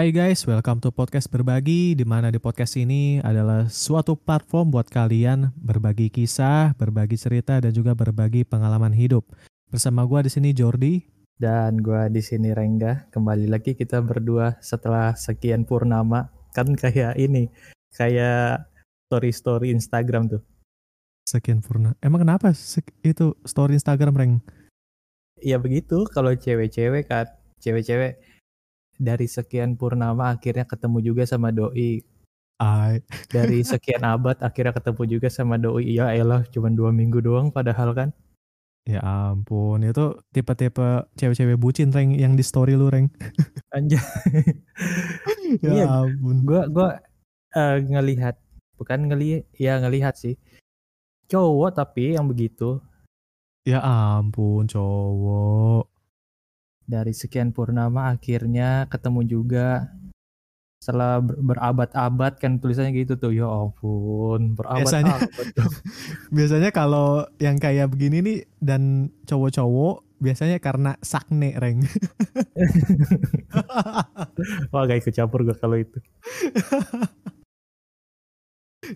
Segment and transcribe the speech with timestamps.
[0.00, 4.88] Hai guys, welcome to podcast berbagi di mana di podcast ini adalah suatu platform buat
[4.88, 9.28] kalian berbagi kisah, berbagi cerita dan juga berbagi pengalaman hidup.
[9.68, 11.04] Bersama gua di sini Jordi
[11.36, 13.12] dan gua di sini Rengga.
[13.12, 17.52] Kembali lagi kita berdua setelah sekian purnama kan kayak ini,
[17.92, 18.72] kayak
[19.04, 20.40] story-story Instagram tuh.
[21.28, 21.92] Sekian purna.
[22.00, 22.56] Emang kenapa
[23.04, 24.34] itu story Instagram Reng?
[25.44, 27.28] Ya begitu kalau cewek-cewek kan,
[27.60, 28.29] cewek-cewek
[29.00, 32.04] dari sekian purnama akhirnya ketemu juga sama doi.
[32.60, 33.00] Ay.
[33.32, 35.96] Dari sekian abad akhirnya ketemu juga sama doi.
[35.96, 38.10] Ya elah cuma dua minggu doang padahal kan.
[38.88, 43.12] Ya ampun, itu tipe-tipe cewek-cewek bucin Reng yang di story lu Reng.
[43.76, 44.00] Anjay.
[45.64, 46.44] ya iya, ampun.
[46.48, 46.88] Gua gua
[47.56, 48.40] uh, ngelihat
[48.80, 50.36] bukan ngelihat ya ngelihat sih.
[51.28, 52.80] Cowok tapi yang begitu.
[53.68, 55.89] Ya ampun, cowok
[56.90, 59.68] dari sekian purnama akhirnya ketemu juga.
[60.80, 65.16] Setelah berabad-abad kan tulisannya gitu tuh ya ampun berabad-abad biasanya,
[66.36, 71.80] biasanya kalau yang kayak begini nih dan cowok-cowok biasanya karena sakne reng.
[74.72, 75.98] Wah gak ikut campur gue kalau itu.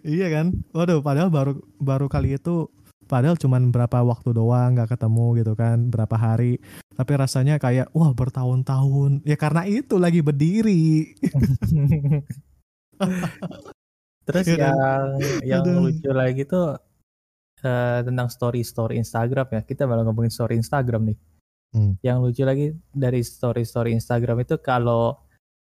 [0.02, 0.58] Iya kan?
[0.74, 2.66] Waduh padahal baru baru kali itu
[3.06, 6.58] padahal cuma berapa waktu doang nggak ketemu gitu kan berapa hari.
[6.94, 9.22] Tapi rasanya kayak wah bertahun-tahun.
[9.26, 11.14] Ya karena itu lagi berdiri.
[14.24, 15.04] Terus ya, yang
[15.44, 15.90] yang Aduh.
[15.90, 16.80] lucu lagi tuh
[17.60, 19.60] uh, tentang story story Instagram ya.
[19.66, 21.18] Kita malah ngomongin story Instagram nih.
[21.74, 21.98] Hmm.
[22.06, 25.18] yang lucu lagi dari story story Instagram itu kalau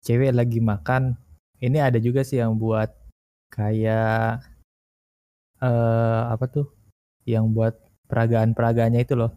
[0.05, 1.17] cewek lagi makan
[1.57, 2.93] ini ada juga sih yang buat
[3.49, 4.45] kayak
[5.57, 6.69] uh, apa tuh
[7.27, 7.75] yang buat
[8.07, 9.35] peragaan-peragaannya itu loh.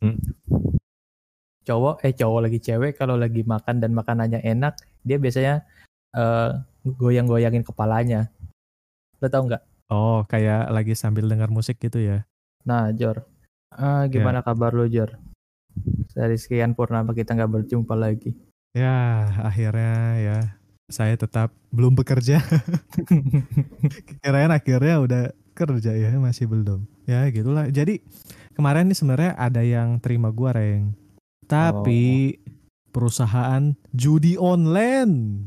[0.00, 0.16] Hmm.
[1.66, 5.66] Cowok eh cowok lagi cewek kalau lagi makan dan makanannya enak, dia biasanya
[6.16, 8.30] uh, goyang-goyangin kepalanya.
[9.20, 9.62] Lo tau nggak?
[9.90, 12.24] Oh, kayak lagi sambil dengar musik gitu ya.
[12.62, 13.26] Nah, Jor.
[13.74, 14.46] Uh, gimana yeah.
[14.46, 15.18] kabar lo, Jor?
[16.14, 18.32] Dari sekian purnama kita nggak berjumpa lagi.
[18.70, 20.38] Ya, akhirnya ya
[20.90, 22.42] saya tetap belum bekerja.
[24.22, 25.22] Kirain akhirnya udah
[25.54, 26.84] kerja ya, masih belum.
[27.04, 27.66] Ya gitulah.
[27.68, 28.00] Jadi
[28.54, 30.94] kemarin nih sebenarnya ada yang terima gua reng.
[31.50, 32.52] Tapi oh.
[32.94, 35.46] perusahaan judi online.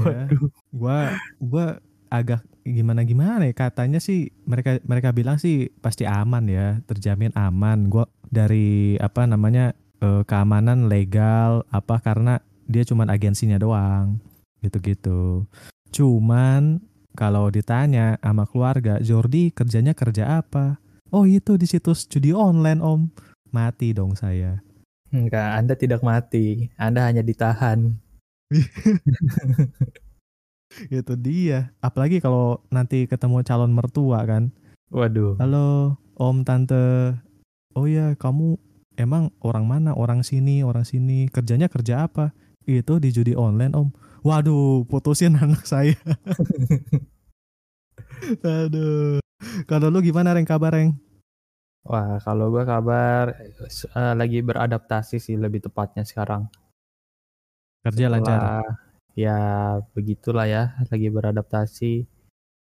[0.00, 0.30] Ya,
[0.72, 0.98] gua
[1.42, 1.66] gua
[2.10, 7.90] agak gimana gimana ya katanya sih mereka mereka bilang sih pasti aman ya terjamin aman.
[7.90, 12.38] Gua dari apa namanya eh, keamanan legal apa karena
[12.70, 14.22] dia cuman agensinya doang
[14.62, 15.44] gitu-gitu.
[15.90, 16.78] Cuman
[17.20, 23.10] kalau ditanya sama keluarga Jordi kerjanya kerja apa Oh itu di situs judi online om.
[23.50, 24.62] Mati dong saya.
[25.10, 26.70] Enggak, Anda tidak mati.
[26.78, 27.98] Anda hanya ditahan.
[31.02, 31.74] itu dia.
[31.82, 34.54] Apalagi kalau nanti ketemu calon mertua kan.
[34.94, 35.34] Waduh.
[35.42, 37.18] Halo om tante.
[37.74, 38.54] Oh ya kamu
[38.94, 39.90] emang orang mana?
[39.98, 41.26] Orang sini, orang sini.
[41.26, 42.30] Kerjanya kerja apa?
[42.70, 43.90] Itu di judi online om.
[44.20, 45.96] Waduh, putusin anak saya.
[48.44, 49.20] Aduh.
[49.64, 50.92] Kalau lu gimana Reng kabar Reng?
[51.88, 53.32] Wah, kalau gua kabar
[53.96, 56.52] uh, lagi beradaptasi sih lebih tepatnya sekarang.
[57.80, 58.40] Kerja Setelah, lancar.
[59.16, 59.38] Ya
[59.96, 62.04] begitulah ya, lagi beradaptasi.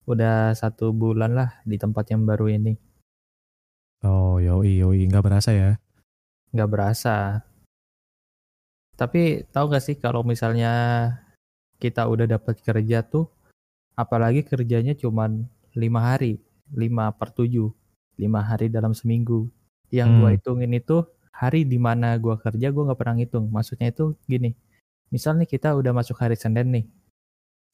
[0.04, 2.76] Udah satu bulan lah di tempat yang baru ini.
[4.04, 5.80] Oh, yoi yoi, nggak berasa ya?
[6.52, 7.40] Nggak berasa.
[8.96, 10.72] Tapi tahu gak sih kalau misalnya
[11.76, 13.28] kita udah dapat kerja tuh,
[13.96, 15.44] apalagi kerjanya cuman
[15.76, 16.40] lima hari
[16.72, 17.70] lima per tujuh
[18.16, 19.48] lima hari dalam seminggu.
[19.92, 20.18] Yang hmm.
[20.18, 20.96] gue hitungin itu
[21.30, 23.46] hari di mana gue kerja gue nggak pernah ngitung.
[23.52, 24.56] Maksudnya itu gini
[25.10, 26.86] misalnya kita udah masuk hari Senin nih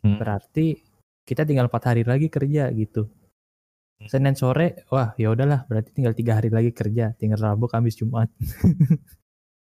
[0.04, 0.16] hmm.
[0.20, 0.80] berarti
[1.24, 3.08] kita tinggal empat hari lagi kerja gitu.
[3.08, 4.08] Hmm.
[4.10, 8.28] Senin sore wah ya udahlah berarti tinggal tiga hari lagi kerja tinggal Rabu Kamis Jumat.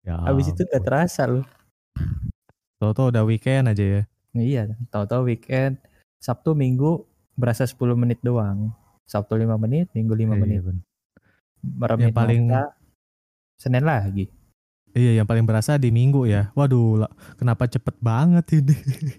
[0.04, 1.46] Ya, habis itu gak terasa loh.
[2.82, 4.04] Toto udah weekend aja ya
[4.36, 5.82] iya tahu-tahu weekend
[6.22, 7.04] Sabtu Minggu
[7.36, 8.72] berasa 10 menit doang
[9.12, 10.62] Sabtu 5 menit, Minggu 5 iya, menit.
[10.64, 12.72] Iya, yang paling mata,
[13.60, 14.32] Senin lagi.
[14.96, 16.56] Iya, yang paling berasa di Minggu ya.
[16.56, 18.76] Waduh, kenapa cepet banget ini?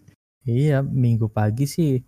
[0.48, 2.00] iya, Minggu pagi sih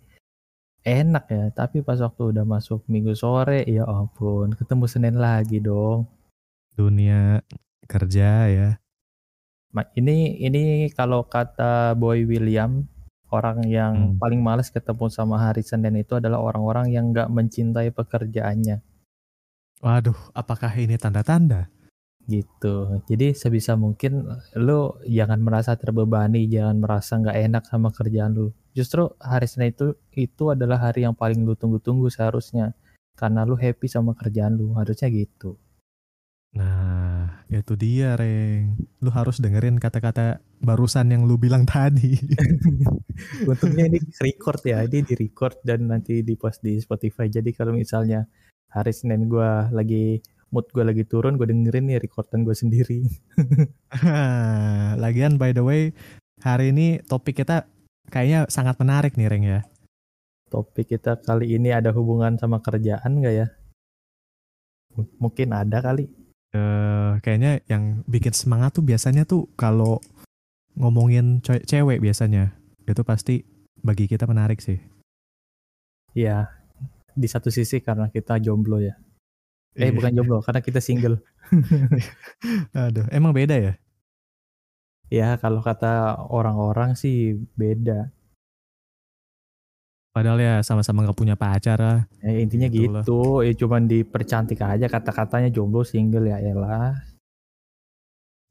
[0.81, 6.09] enak ya, tapi pas waktu udah masuk Minggu sore, ya ampun, ketemu Senin lagi dong.
[6.73, 7.45] Dunia
[7.85, 8.69] kerja ya.
[9.75, 12.87] Ini ini kalau kata Boy William
[13.35, 14.17] orang yang hmm.
[14.23, 18.79] paling males ketemu sama hari Senin itu adalah orang-orang yang nggak mencintai pekerjaannya.
[19.83, 21.67] Waduh, apakah ini tanda-tanda?
[22.25, 23.01] gitu.
[23.05, 24.25] Jadi sebisa mungkin
[24.57, 28.47] lu jangan merasa terbebani, jangan merasa nggak enak sama kerjaan lu.
[28.75, 32.73] Justru hari Senin itu itu adalah hari yang paling lu tunggu-tunggu seharusnya.
[33.15, 35.55] Karena lu happy sama kerjaan lu, harusnya gitu.
[36.55, 38.79] Nah, itu dia, Reng.
[39.03, 42.15] Lu harus dengerin kata-kata barusan yang lu bilang tadi.
[43.49, 47.27] Untungnya ini record ya, ini di record dan nanti di post di Spotify.
[47.27, 48.23] Jadi kalau misalnya
[48.71, 50.23] hari Senin gue lagi
[50.55, 53.03] mood gue lagi turun gue dengerin nih recordan gue sendiri
[55.03, 55.91] lagian by the way
[56.39, 57.67] hari ini topik kita
[58.07, 59.59] kayaknya sangat menarik nih Reng ya
[60.47, 63.47] topik kita kali ini ada hubungan sama kerjaan gak ya
[64.95, 66.07] M mungkin ada kali
[66.55, 69.99] uh, kayaknya yang bikin semangat tuh biasanya tuh kalau
[70.79, 72.55] ngomongin cewek biasanya
[72.87, 73.43] itu pasti
[73.83, 74.79] bagi kita menarik sih
[76.15, 76.47] Iya,
[77.11, 78.95] di satu sisi karena kita jomblo ya.
[79.75, 79.93] Eh iya.
[79.93, 81.19] bukan jomblo karena kita single.
[82.87, 83.73] Aduh, emang beda ya?
[85.11, 88.14] Ya kalau kata orang-orang sih beda.
[90.15, 91.99] Padahal ya sama-sama nggak punya pacar lah.
[92.23, 93.43] Ya, intinya gitu, gitu.
[93.43, 96.95] ya cuman dipercantik aja kata-katanya jomblo single ya elah.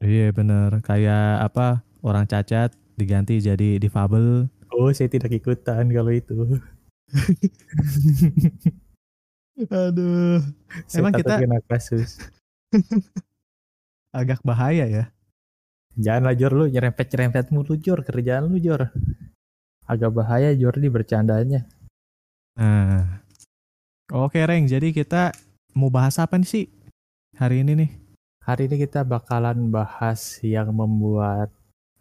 [0.05, 4.53] Iya bener, kayak apa orang cacat diganti jadi difabel.
[4.77, 6.61] Oh saya tidak ikutan kalau itu.
[9.73, 10.45] Aduh.
[10.85, 12.21] Saya Emang kita kena kasus.
[14.13, 15.05] agak bahaya ya.
[15.97, 18.93] Jangan Jor lu nyerempet-nyerempet mulu Jor kerjaan lu Jor.
[19.85, 21.69] Agak bahaya Jordi bercandanya.
[22.57, 23.21] Nah.
[24.13, 25.33] Oke Reng, jadi kita
[25.73, 26.65] mau bahas apa nih sih
[27.41, 27.91] hari ini nih?
[28.45, 31.49] Hari ini kita bakalan bahas yang membuat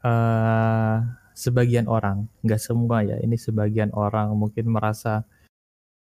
[0.04, 1.00] uh,
[1.32, 5.24] sebagian orang, nggak semua ya, ini sebagian orang mungkin merasa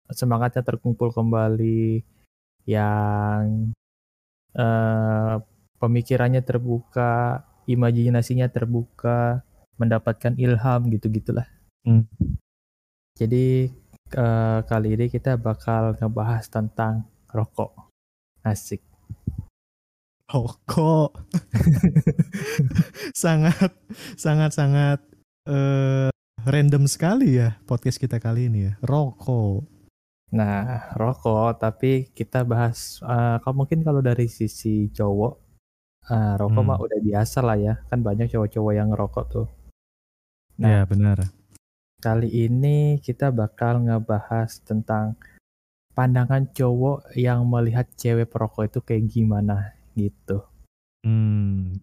[0.07, 2.07] semangatnya terkumpul kembali,
[2.65, 3.75] yang
[4.55, 5.43] uh,
[5.77, 9.43] pemikirannya terbuka, imajinasinya terbuka,
[9.75, 11.45] mendapatkan ilham gitu-gitulah.
[11.81, 12.05] Hmm.
[13.17, 13.69] Jadi
[14.17, 17.89] uh, kali ini kita bakal ngebahas tentang rokok.
[18.45, 18.81] Asik.
[20.29, 21.17] Rokok.
[23.23, 23.71] sangat
[24.15, 24.99] sangat sangat
[25.49, 26.09] uh,
[26.45, 28.73] random sekali ya podcast kita kali ini ya.
[28.85, 29.65] Rokok.
[30.31, 35.33] Nah, rokok, tapi kita bahas, uh, kalau mungkin kalau dari sisi cowok,
[36.39, 36.69] rokok hmm.
[36.71, 39.47] mah udah biasa lah ya, kan banyak cowok-cowok yang ngerokok tuh.
[40.55, 41.40] Nah, ya benar.
[42.01, 45.13] Kali ini kita bakal ngebahas tentang
[45.93, 50.41] pandangan cowok yang melihat cewek perokok itu kayak gimana gitu.
[51.05, 51.77] Hmm,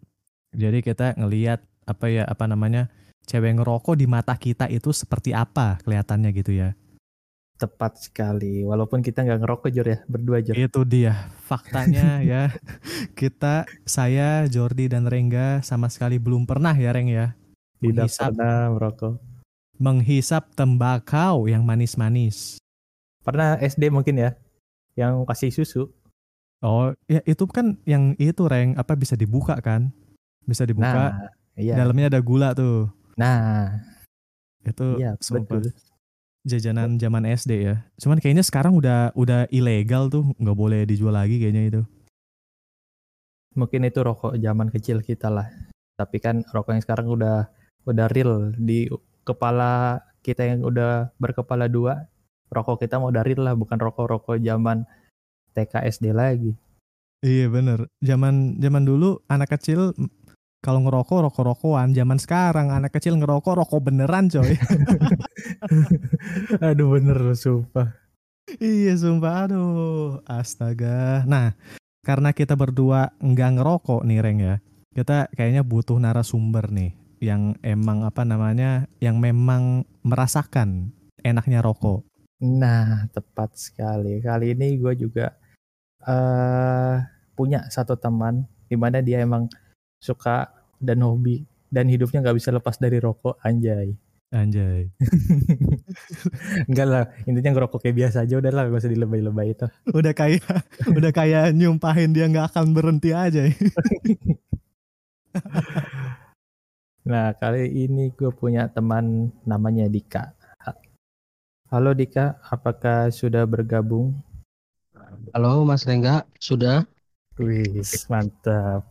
[0.51, 2.91] jadi kita ngelihat apa ya apa namanya
[3.31, 6.75] cewek ngerokok di mata kita itu seperti apa kelihatannya gitu ya.
[7.55, 8.67] Tepat sekali.
[8.67, 10.59] Walaupun kita nggak ngerokok Jor ya, berdua Jor.
[10.59, 11.31] Itu dia.
[11.47, 12.51] Faktanya ya,
[13.19, 17.39] kita, saya, Jordi dan Rengga sama sekali belum pernah ya Reng ya.
[17.79, 19.38] Tidak menghisap, pernah merokok.
[19.79, 22.59] Menghisap tembakau yang manis-manis.
[23.23, 24.35] Pernah SD mungkin ya,
[24.99, 25.87] yang kasih susu.
[26.59, 29.95] Oh, ya itu kan yang itu Reng, apa bisa dibuka kan?
[30.43, 31.15] Bisa dibuka.
[31.15, 31.79] Nah, iya.
[31.79, 32.91] Dalamnya ada gula tuh.
[33.15, 33.79] Nah,
[34.67, 35.71] itu iya, betul
[36.49, 37.77] jajanan zaman SD ya.
[38.01, 41.83] Cuman kayaknya sekarang udah udah ilegal tuh, nggak boleh dijual lagi kayaknya itu.
[43.55, 45.51] Mungkin itu rokok zaman kecil kita lah.
[45.99, 47.51] Tapi kan rokok yang sekarang udah
[47.85, 48.89] udah real di
[49.29, 52.09] kepala kita yang udah berkepala dua.
[52.49, 54.89] Rokok kita mau dari lah, bukan rokok-rokok zaman
[55.53, 56.57] TK SD lagi.
[57.21, 57.93] Iya bener.
[58.01, 59.93] Zaman zaman dulu anak kecil
[60.59, 64.59] kalau ngerokok rokok-rokokan zaman sekarang anak kecil ngerokok rokok beneran coy
[66.67, 67.95] aduh bener sumpah
[68.59, 71.55] iya sumpah aduh astaga nah
[72.03, 74.57] karena kita berdua nggak ngerokok nih Reng ya
[74.99, 82.07] kita kayaknya butuh narasumber nih yang emang apa namanya yang memang merasakan enaknya rokok.
[82.43, 84.23] Nah tepat sekali.
[84.23, 85.35] Kali ini gue juga
[86.07, 87.03] uh,
[87.35, 89.51] punya satu teman di mana dia emang
[89.99, 93.95] suka dan hobi dan hidupnya nggak bisa lepas dari rokok anjay.
[94.29, 94.93] Anjay.
[96.69, 100.45] Enggak lah intinya ngerokok kayak biasa aja udah lah gak usah dilebay-lebay itu udah kayak
[100.99, 103.49] udah kayak nyumpahin dia nggak akan berhenti aja
[107.09, 110.37] nah kali ini gue punya teman namanya Dika
[111.73, 114.13] halo Dika apakah sudah bergabung
[115.33, 116.85] halo Mas Rengga sudah
[117.39, 117.71] Wih,
[118.11, 118.83] mantap.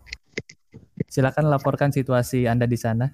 [1.12, 3.12] Silakan laporkan situasi Anda di sana.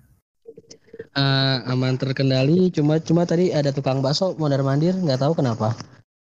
[1.18, 5.74] Uh, aman terkendali, cuma cuma tadi ada tukang bakso mondar mandir, nggak tahu kenapa.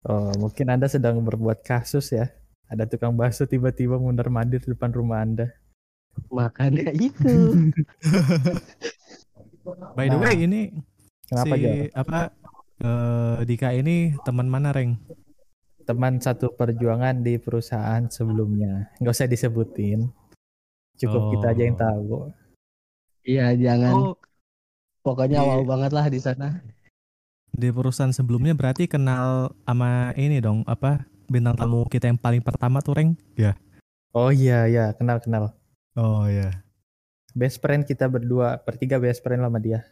[0.05, 2.29] Oh, mungkin Anda sedang berbuat kasus ya.
[2.69, 5.49] ada tukang bakso tiba-tiba mundar mandir di depan rumah anda
[6.27, 7.35] makanya itu.
[9.95, 10.61] By the way Nah, ini
[11.25, 12.19] kenapa si apa
[12.79, 14.97] eh, Dika ini teman mana Reng?
[15.83, 18.93] Teman satu perjuangan di perusahaan sebelumnya.
[18.97, 20.09] Nggak usah disebutin.
[20.99, 21.81] Cukup kita aja yang Oh.
[21.81, 22.15] tahu.
[23.23, 23.93] Iya jangan.
[23.93, 24.15] Oh.
[24.99, 26.61] Pokoknya di- wow banget lah di sana.
[27.49, 32.79] Di perusahaan sebelumnya berarti kenal sama ini dong apa bintang tamu kita yang paling pertama
[32.79, 33.11] tuh Reng?
[33.33, 33.57] Ya.
[34.13, 34.85] Oh iya iya.
[34.93, 35.53] Kenal kenal
[35.99, 36.55] oh ya
[37.35, 39.83] best friend kita berdua bertiga best friend lah sama dia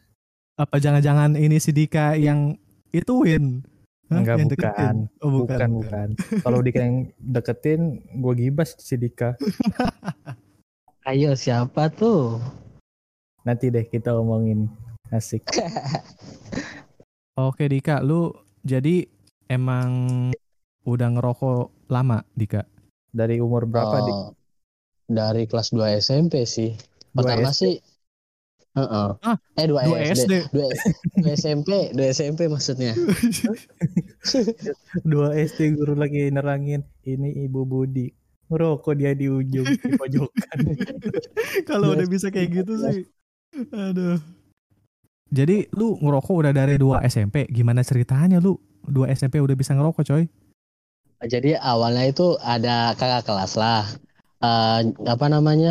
[0.56, 2.56] apa jangan-jangan ini si Dika yang
[2.96, 3.62] ituin
[4.08, 4.24] Hah?
[4.24, 4.56] Enggak, Yang bukan.
[4.56, 4.98] deketin?
[5.20, 6.08] oh, bukan bukan,
[6.40, 7.82] kalau Dika yang deketin
[8.24, 9.36] gue gibas si Dika
[11.12, 12.40] ayo siapa tuh
[13.44, 14.72] nanti deh kita omongin
[15.12, 15.44] asik
[17.38, 18.34] Oke Dika, lu
[18.66, 19.06] jadi
[19.46, 20.34] emang
[20.90, 22.66] udah ngerokok lama Dika?
[23.14, 24.18] dari umur berapa Dik?
[25.08, 26.76] Oh, dari kelas 2 SMP sih
[27.16, 27.56] Dua pertama SD?
[27.56, 27.76] sih
[28.78, 29.10] Heeh.
[29.26, 30.34] Ah, eh 2 dua SD, SD.
[30.54, 32.94] 2 SMP 2 SMP maksudnya
[35.12, 38.14] dua SD guru lagi nerangin ini Ibu Budi
[38.54, 40.58] ngerokok dia di ujung di pojokan
[41.68, 43.04] Kalau udah bisa kayak gitu sih.
[43.76, 44.20] Aduh.
[45.28, 48.56] Jadi lu ngerokok udah dari 2 SMP, gimana ceritanya lu?
[48.88, 50.24] 2 SMP udah bisa ngerokok coy?
[51.28, 53.84] Jadi awalnya itu ada kakak kelas lah.
[54.46, 54.77] Eh,
[55.13, 55.70] apa namanya?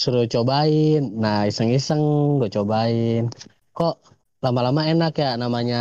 [0.00, 1.00] Suruh cobain.
[1.22, 2.02] Nah, iseng-iseng
[2.40, 3.22] gue cobain.
[3.76, 3.94] Kok
[4.44, 5.76] lama-lama enak ya namanya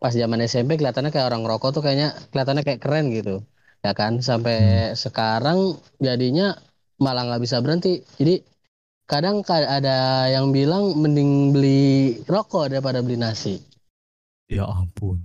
[0.00, 3.34] pas zaman SMP kelihatannya kayak orang ngerokok tuh kayaknya kelihatannya kayak keren gitu.
[3.84, 4.12] Ya kan?
[4.28, 4.56] Sampai
[5.04, 5.58] sekarang
[6.06, 6.56] jadinya
[7.04, 8.00] malah nggak bisa berhenti.
[8.20, 8.34] Jadi
[9.10, 13.54] kadang ka- ada yang bilang mending beli rokok daripada beli nasi.
[14.50, 15.24] Ya ampun.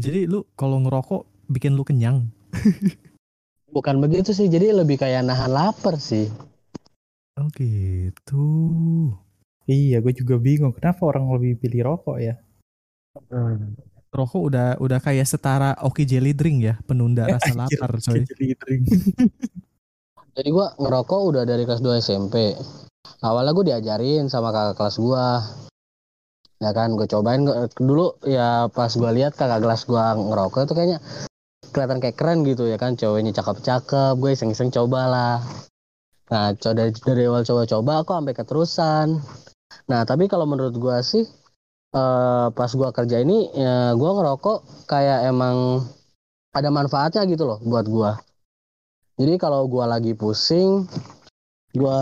[0.00, 2.28] Jadi lu kalau ngerokok bikin lu kenyang?
[3.70, 6.26] Bukan begitu sih, jadi lebih kayak nahan lapar sih.
[7.40, 8.46] Oh gitu.
[9.70, 12.34] iya gue juga bingung kenapa orang lebih pilih rokok ya
[14.10, 18.22] Rokok udah udah kayak setara Oki Jelly Drink ya, penunda rasa Anjir, lapar coy.
[18.26, 18.82] jadi drink.
[20.30, 22.54] Jadi gua ngerokok udah dari kelas 2 SMP.
[23.18, 25.42] Awalnya gue diajarin sama kakak kelas gua.
[26.62, 27.42] Ya kan, gue cobain
[27.74, 30.98] dulu ya pas gua lihat kakak kelas gua ngerokok itu kayaknya
[31.70, 35.36] kelihatan kayak keren gitu ya kan, cowoknya cakep-cakep, gue iseng-iseng coba lah.
[36.30, 39.06] Nah, co- dari, dari awal coba-coba aku sampai keterusan.
[39.90, 41.26] Nah, tapi kalau menurut gua sih
[41.90, 45.82] eh, pas gua kerja ini ya gua ngerokok kayak emang
[46.54, 48.22] ada manfaatnya gitu loh buat gua.
[49.18, 50.86] Jadi kalau gua lagi pusing,
[51.74, 51.98] gua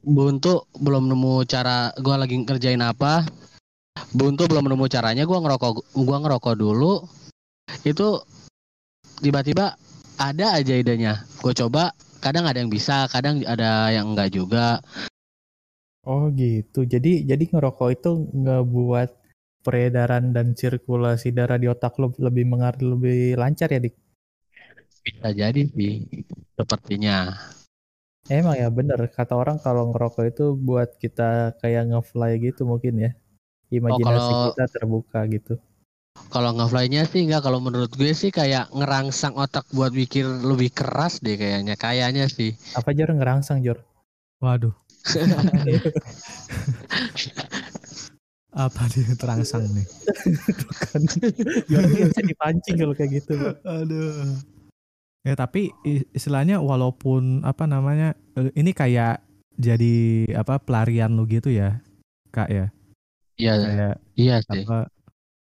[0.00, 3.28] buntu belum nemu cara gua lagi ngerjain apa.
[4.16, 7.04] Buntu belum nemu caranya gua ngerokok gua ngerokok dulu.
[7.82, 8.22] Itu
[9.22, 9.74] tiba-tiba
[10.18, 11.22] ada aja idenya.
[11.42, 11.90] Gue coba,
[12.22, 14.78] kadang ada yang bisa, kadang ada yang enggak juga.
[16.02, 18.10] oh gitu jadi jadi ngerokok itu
[18.42, 19.08] ngebuat
[19.62, 23.94] peredaran dan sirkulasi darah di otak lo lebih mengar lebih lancar ya dik
[25.02, 26.06] Bisa jadi sih,
[26.54, 27.34] sepertinya.
[28.30, 33.10] emang ya bener kata orang kalau ngerokok itu buat kita kayak ngefly gitu mungkin ya
[33.76, 35.54] imajinasi kalau- kita terbuka gitu
[36.32, 41.20] Kalau ngefly-nya sih enggak, kalau menurut gue sih kayak ngerangsang otak buat mikir lebih keras
[41.20, 41.76] deh kayaknya.
[41.76, 42.56] Kayaknya sih.
[42.72, 43.84] apa Jor ngerangsang Jor
[44.40, 44.72] Waduh.
[48.52, 49.86] Apa dia terangsang nih?
[51.72, 53.32] kan bisa dipancing kalau kayak gitu
[53.64, 54.36] Aduh.
[55.24, 55.72] Ya tapi
[56.12, 59.24] istilahnya walaupun apa namanya eh, ini kayak
[59.56, 61.80] jadi apa pelarian lu gitu ya,
[62.28, 62.68] Kak ya.
[63.40, 64.68] Iya, iya sih.
[64.68, 64.92] apa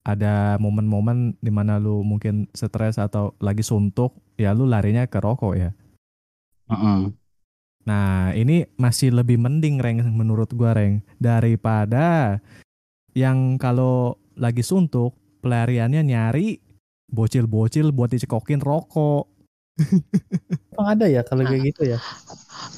[0.04, 5.54] ada momen-momen di mana lu mungkin stres atau lagi suntuk, ya lu larinya ke rokok
[5.56, 5.72] ya.
[6.68, 7.16] Mm-mm.
[7.84, 12.40] Nah, ini masih lebih mending Reng menurut gua Reng daripada
[13.16, 16.60] yang kalau lagi suntuk pelariannya nyari
[17.12, 19.28] bocil-bocil buat dicekokin rokok.
[20.78, 22.00] emang ada ya kalau kayak gitu ya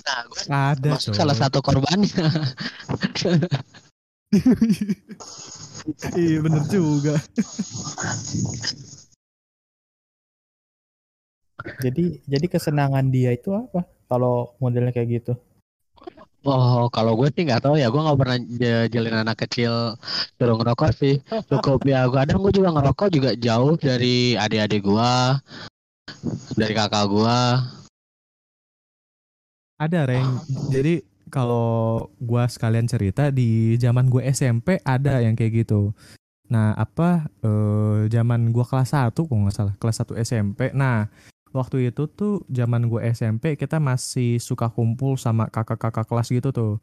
[0.05, 2.08] Nah, gue Ada salah satu korbannya.
[6.18, 7.15] iya bener juga.
[11.82, 15.34] jadi jadi kesenangan dia itu apa kalau modelnya kayak gitu
[16.46, 17.89] Oh, kalau gue sih nggak tahu ya.
[17.89, 18.38] Gue nggak pernah
[18.86, 19.98] jalin anak kecil
[20.38, 21.18] suruh ngerokok sih.
[21.50, 22.06] Cukup ya.
[22.06, 25.13] Kadang gue juga ngerokok juga jauh dari adik-adik gue,
[26.54, 27.38] dari kakak gue.
[29.82, 30.38] Ada Reng.
[30.70, 31.01] Jadi
[31.36, 35.92] kalau gua sekalian cerita di zaman gue SMP ada yang kayak gitu.
[36.48, 40.72] Nah, apa eh zaman gua kelas 1 kok nggak salah, kelas 1 SMP.
[40.72, 41.12] Nah,
[41.51, 46.74] waktu itu tuh zaman gue SMP kita masih suka kumpul sama kakak-kakak kelas gitu tuh.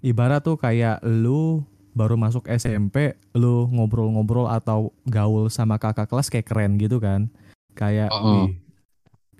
[0.00, 1.60] Ibarat tuh kayak lu
[1.92, 7.28] baru masuk SMP, lu ngobrol-ngobrol atau gaul sama kakak kelas kayak keren gitu kan.
[7.76, 8.46] Kayak uh -uh.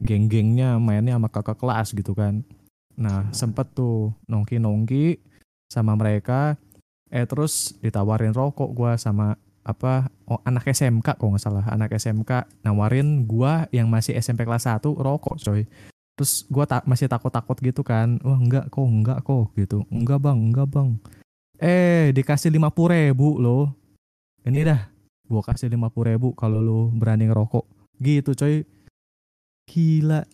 [0.05, 2.45] geng-gengnya mainnya sama kakak kelas gitu kan.
[2.99, 5.21] Nah, sempet tuh nongki-nongki
[5.71, 6.59] sama mereka
[7.11, 9.35] eh terus ditawarin rokok gua sama
[9.67, 14.67] apa oh, anak SMK kok nggak salah anak SMK nawarin gua yang masih SMP kelas
[14.67, 15.67] 1 rokok coy.
[16.17, 19.85] Terus gua tak masih takut-takut gitu kan wah enggak kok enggak kok gitu.
[19.91, 20.91] Enggak bang enggak bang.
[21.61, 23.75] Eh dikasih lima puluh ribu loh.
[24.47, 24.81] Ini dah
[25.29, 27.67] gua kasih lima puluh ribu kalau lo berani ngerokok.
[28.01, 28.65] Gitu coy.
[29.69, 30.25] Gila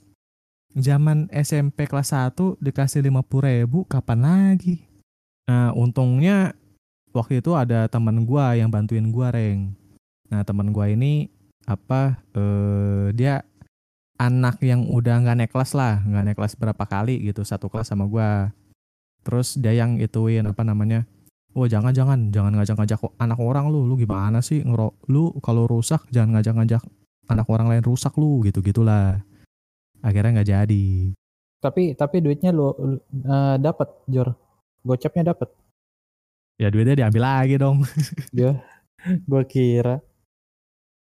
[0.74, 4.82] zaman SMP kelas 1 dikasih lima puluh ribu kapan lagi?
[5.46, 6.56] Nah untungnya
[7.14, 9.72] waktu itu ada teman gua yang bantuin gua reng.
[10.32, 11.30] Nah teman gua ini
[11.66, 13.46] apa eh dia
[14.16, 17.92] anak yang udah nggak naik kelas lah nggak naik kelas berapa kali gitu satu kelas
[17.92, 18.50] sama gua.
[19.22, 21.06] Terus dia yang ituin apa namanya
[21.56, 24.60] oh jangan jangan jangan ngajak-ngajak anak orang lu lu gimana sih?
[24.60, 26.82] Ngerok lu kalau rusak jangan ngajak-ngajak
[27.26, 29.22] anak orang lain rusak lu gitu gitulah
[30.06, 30.86] akhirnya nggak jadi
[31.58, 34.38] tapi tapi duitnya lu uh, dapat jor
[34.86, 35.50] gocapnya dapat
[36.56, 37.84] Ya duitnya diambil lagi dong.
[38.32, 38.60] Ya,
[39.04, 40.00] gue kira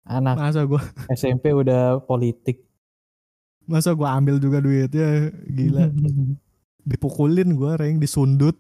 [0.04, 0.82] anak masa gue
[1.12, 2.64] SMP udah politik.
[3.68, 5.88] Masa gue ambil juga duitnya, gila.
[6.90, 8.56] Dipukulin gue, reng disundut.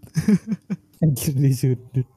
[1.03, 2.07] Anjir disundut.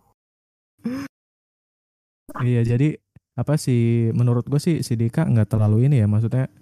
[2.45, 3.01] iya jadi
[3.33, 6.53] apa sih menurut gue sih si Dika nggak terlalu ini ya maksudnya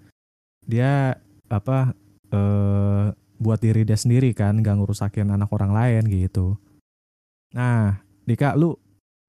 [0.63, 1.93] dia apa
[2.33, 6.55] eh, buat diri dia sendiri kan nggak ngurusakin anak orang lain gitu
[7.55, 8.75] Nah, Dika, lu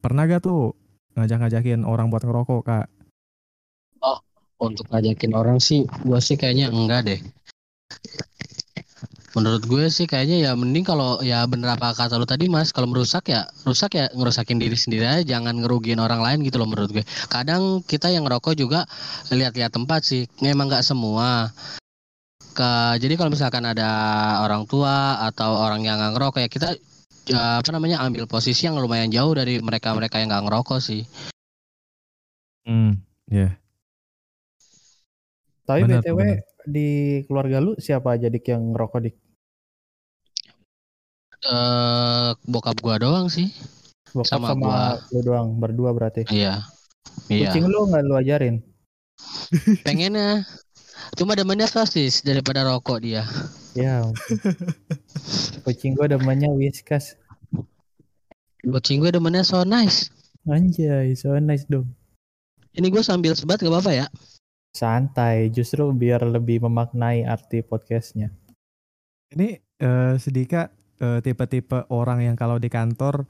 [0.02, 0.74] pernah gak tuh
[1.14, 2.86] ngajak-ngajakin orang buat ngerokok, Kak?
[4.02, 4.18] Oh,
[4.58, 7.20] untuk ngajakin orang sih, gue sih kayaknya enggak deh.
[9.38, 12.88] Menurut gue sih kayaknya ya mending kalau ya bener apa kata lu tadi mas, kalau
[12.88, 16.90] merusak ya rusak ya ngerusakin diri sendiri aja, jangan ngerugiin orang lain gitu loh menurut
[16.90, 17.04] gue.
[17.30, 18.88] Kadang kita yang ngerokok juga
[19.30, 21.52] lihat-lihat tempat sih, memang nggak semua.
[22.56, 23.90] Ke, jadi kalau misalkan ada
[24.40, 26.68] orang tua atau orang yang nggak ngerokok ya kita
[27.28, 31.04] ya, apa namanya ambil posisi yang lumayan jauh dari mereka-mereka yang nggak ngerokok sih.
[32.64, 32.96] Hmm,
[33.28, 33.52] ya.
[33.52, 33.52] Yeah.
[35.68, 36.38] Tapi bener, btw bener.
[36.64, 36.88] di
[37.28, 39.16] keluarga lu siapa aja dik yang ngerokok dik?
[41.44, 43.52] Uh, bokap gua doang sih.
[44.16, 44.80] Bokap sama, sama gua.
[45.12, 46.24] lu doang, berdua berarti.
[46.32, 46.64] Iya.
[47.28, 47.52] Iya.
[47.52, 48.64] Kucing lu nggak lu ajarin?
[49.84, 50.46] Pengennya.
[51.14, 53.22] Cuma demennya sosis daripada rokok dia.
[53.78, 54.02] Ya.
[55.62, 57.14] Kucing gue demennya whiskas.
[58.66, 60.10] Kucing gue demennya so nice.
[60.50, 61.86] Anjay, so nice dong.
[62.74, 64.06] Ini gue sambil sebat gak apa-apa ya?
[64.76, 68.28] Santai, justru biar lebih memaknai arti podcastnya.
[69.32, 70.68] Ini uh, sedikit
[71.00, 73.24] uh, tipe-tipe orang yang kalau di kantor,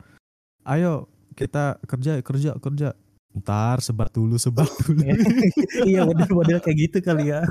[0.67, 1.07] ayo
[1.39, 2.99] kita kerja kerja kerja
[3.37, 5.05] Ntar sebat dulu, sebat dulu.
[5.91, 7.45] iya model-model kayak gitu kali ya.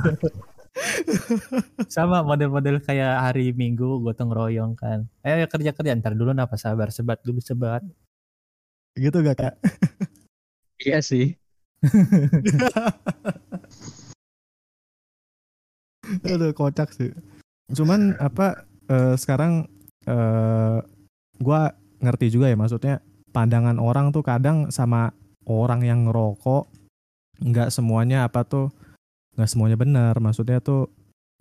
[1.88, 5.06] Sama model-model kayak hari Minggu gotong royong kan.
[5.22, 7.86] Ayo kerja kerja ntar dulu napa sabar sebat dulu sebat.
[8.98, 9.54] Gitu gak kak?
[10.82, 11.38] iya sih.
[16.26, 17.14] Aduh kocak sih.
[17.78, 19.70] Cuman apa uh, sekarang
[20.10, 20.82] uh,
[21.38, 25.12] gua ngerti juga ya maksudnya pandangan orang tuh kadang sama
[25.46, 26.68] orang yang ngerokok
[27.42, 28.74] nggak semuanya apa tuh
[29.36, 30.14] nggak semuanya benar.
[30.20, 30.90] Maksudnya tuh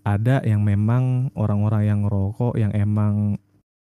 [0.05, 3.41] ada yang memang orang-orang yang ngerokok yang emang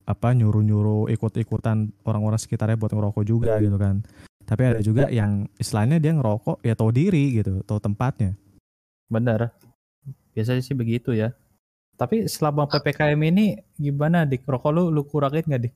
[0.07, 4.01] apa nyuruh-nyuruh ikut-ikutan orang-orang sekitarnya buat ngerokok juga gitu kan.
[4.47, 8.33] Tapi ada juga yang istilahnya dia ngerokok ya tahu diri gitu tahu tempatnya.
[9.11, 9.51] Benar.
[10.31, 11.35] Biasanya sih begitu ya.
[11.97, 14.47] Tapi selama ppkm ini gimana dik?
[14.47, 15.73] Rokok lu lu kurangin nggak dik?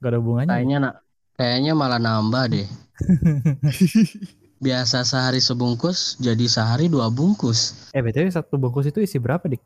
[0.00, 0.54] Gak ada hubungannya?
[0.56, 0.94] Kayaknya nak
[1.40, 2.68] kayaknya malah nambah deh
[4.60, 7.88] Biasa sehari sebungkus, jadi sehari dua bungkus.
[7.96, 9.64] Eh btw satu bungkus itu isi berapa dik?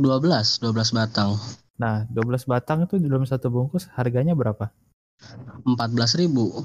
[0.00, 1.36] 12, 12 batang.
[1.76, 4.72] Nah, 12 batang itu dalam satu bungkus harganya berapa?
[5.60, 6.64] 14 ribu.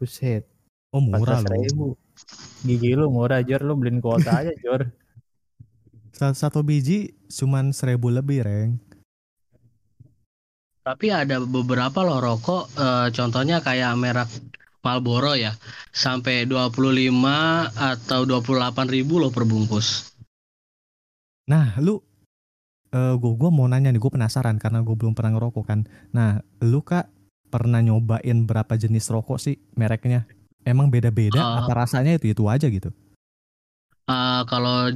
[0.00, 0.48] Buset.
[0.96, 1.52] Oh murah loh.
[1.52, 1.86] ribu.
[2.64, 4.88] Gigi lu murah Jor, lu beliin kuota aja Jor.
[6.40, 8.80] Satu biji cuman seribu lebih, Reng.
[10.86, 14.30] Tapi ada beberapa loh rokok, e, contohnya kayak merek
[14.86, 15.50] Marlboro ya,
[15.90, 20.14] sampai 25 atau 28 ribu loh per bungkus.
[21.50, 21.98] Nah, lu,
[22.94, 25.90] e, eh, gue gua mau nanya nih, gue penasaran karena gue belum pernah ngerokok kan.
[26.14, 27.10] Nah, lu kak
[27.50, 30.22] pernah nyobain berapa jenis rokok sih mereknya?
[30.62, 31.42] Emang beda-beda?
[31.42, 32.94] Uh, apa rasanya itu itu aja gitu?
[34.06, 34.94] Uh, uh, kalau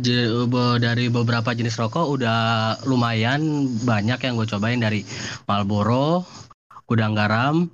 [0.78, 2.40] dari beberapa jenis rokok udah
[2.86, 5.02] lumayan banyak yang gue cobain dari
[5.50, 6.22] Marlboro,
[6.86, 7.66] Gudang Garam,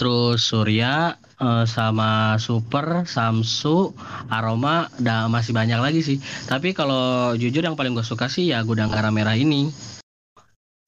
[0.00, 3.92] terus Surya, uh, sama Super, Samsu,
[4.32, 6.18] Aroma, dan masih banyak lagi sih.
[6.48, 9.68] Tapi kalau jujur yang paling gue suka sih ya Gudang Garam Merah ini.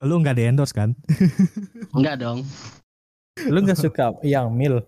[0.00, 0.96] Lu nggak di endorse kan?
[1.96, 2.48] Enggak dong.
[3.52, 4.80] Lu nggak suka yang mil?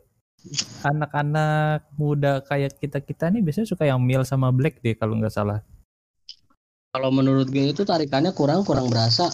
[0.83, 5.33] Anak-anak muda kayak kita kita nih biasanya suka yang mil sama black deh kalau nggak
[5.33, 5.62] salah.
[6.92, 9.33] Kalau menurut gue itu tarikannya kurang kurang berasa.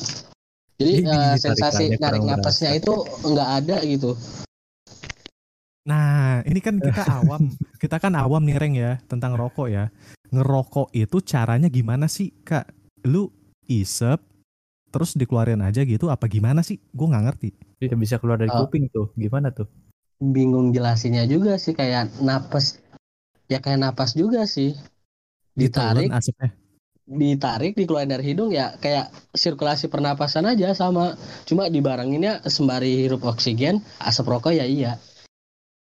[0.79, 2.93] Jadi uh, sensasi narik napasnya itu
[3.27, 4.15] nggak ada gitu.
[5.89, 7.51] Nah, ini kan kita awam,
[7.83, 9.91] kita kan awam nih Reng ya tentang rokok ya.
[10.31, 12.69] Ngerokok itu caranya gimana sih, Kak?
[13.09, 13.33] Lu
[13.67, 14.21] isep
[14.89, 16.79] terus dikeluarin aja gitu apa gimana sih?
[16.93, 17.51] Gue nggak ngerti.
[17.83, 19.67] Iya bisa keluar dari uh, kuping tuh, gimana tuh?
[20.19, 22.83] Bingung jelasinnya juga sih kayak napas.
[23.49, 24.75] Ya kayak napas juga sih.
[25.55, 26.11] Ditarik.
[27.09, 31.17] ditarik dikeluarin dari hidung ya kayak sirkulasi pernapasan aja sama.
[31.49, 35.01] Cuma dibarenginnya sembari hirup oksigen asap rokok ya iya.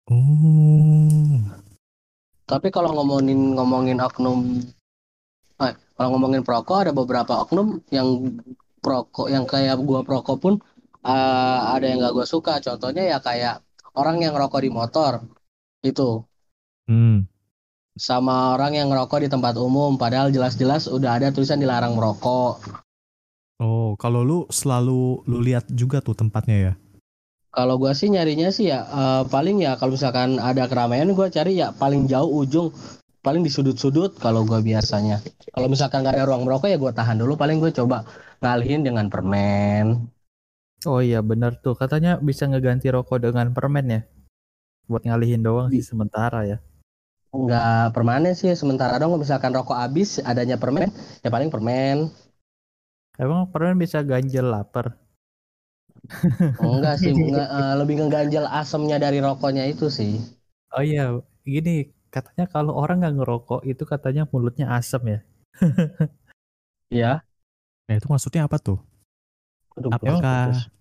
[0.07, 1.35] Oh.
[2.47, 4.63] Tapi kalau ngomongin ngomongin oknum
[5.59, 8.39] eh, kalau ngomongin perokok ada beberapa oknum yang
[8.79, 10.53] perokok yang kayak gua perokok pun
[11.05, 12.53] uh, ada yang gak gue suka.
[12.61, 13.61] Contohnya ya kayak
[13.95, 15.11] orang yang ngerokok di motor
[15.81, 16.23] itu
[16.87, 17.27] hmm.
[17.97, 22.61] sama orang yang ngerokok di tempat umum padahal jelas-jelas udah ada tulisan dilarang merokok.
[23.61, 26.73] Oh kalau lu selalu lu lihat juga tuh tempatnya ya?
[27.51, 31.59] Kalau gua sih nyarinya sih ya uh, paling ya kalau misalkan ada keramaian gua cari
[31.59, 32.71] ya paling jauh ujung
[33.21, 35.19] paling di sudut-sudut kalau gua biasanya.
[35.51, 38.07] Kalau misalkan nggak ada ruang merokok ya gua tahan dulu paling gue coba
[38.41, 40.09] ngalihin dengan permen
[40.89, 44.01] Oh iya benar tuh katanya bisa ngeganti rokok dengan permen ya
[44.89, 46.57] buat ngalihin doang sih sementara ya.
[47.31, 50.91] Enggak permanen sih sementara dong misalkan rokok habis adanya permen
[51.21, 52.09] ya paling permen.
[53.15, 54.97] Emang permen bisa ganjel lapar?
[56.59, 60.19] enggak sih enggak, uh, lebih ngeganjel asamnya dari rokoknya itu sih.
[60.75, 61.15] Oh iya
[61.45, 65.19] gini katanya kalau orang nggak ngerokok itu katanya mulutnya asam ya.
[66.91, 67.23] Iya.
[67.87, 68.75] Nah itu maksudnya apa tuh?
[69.79, 70.71] Aduh, Apakah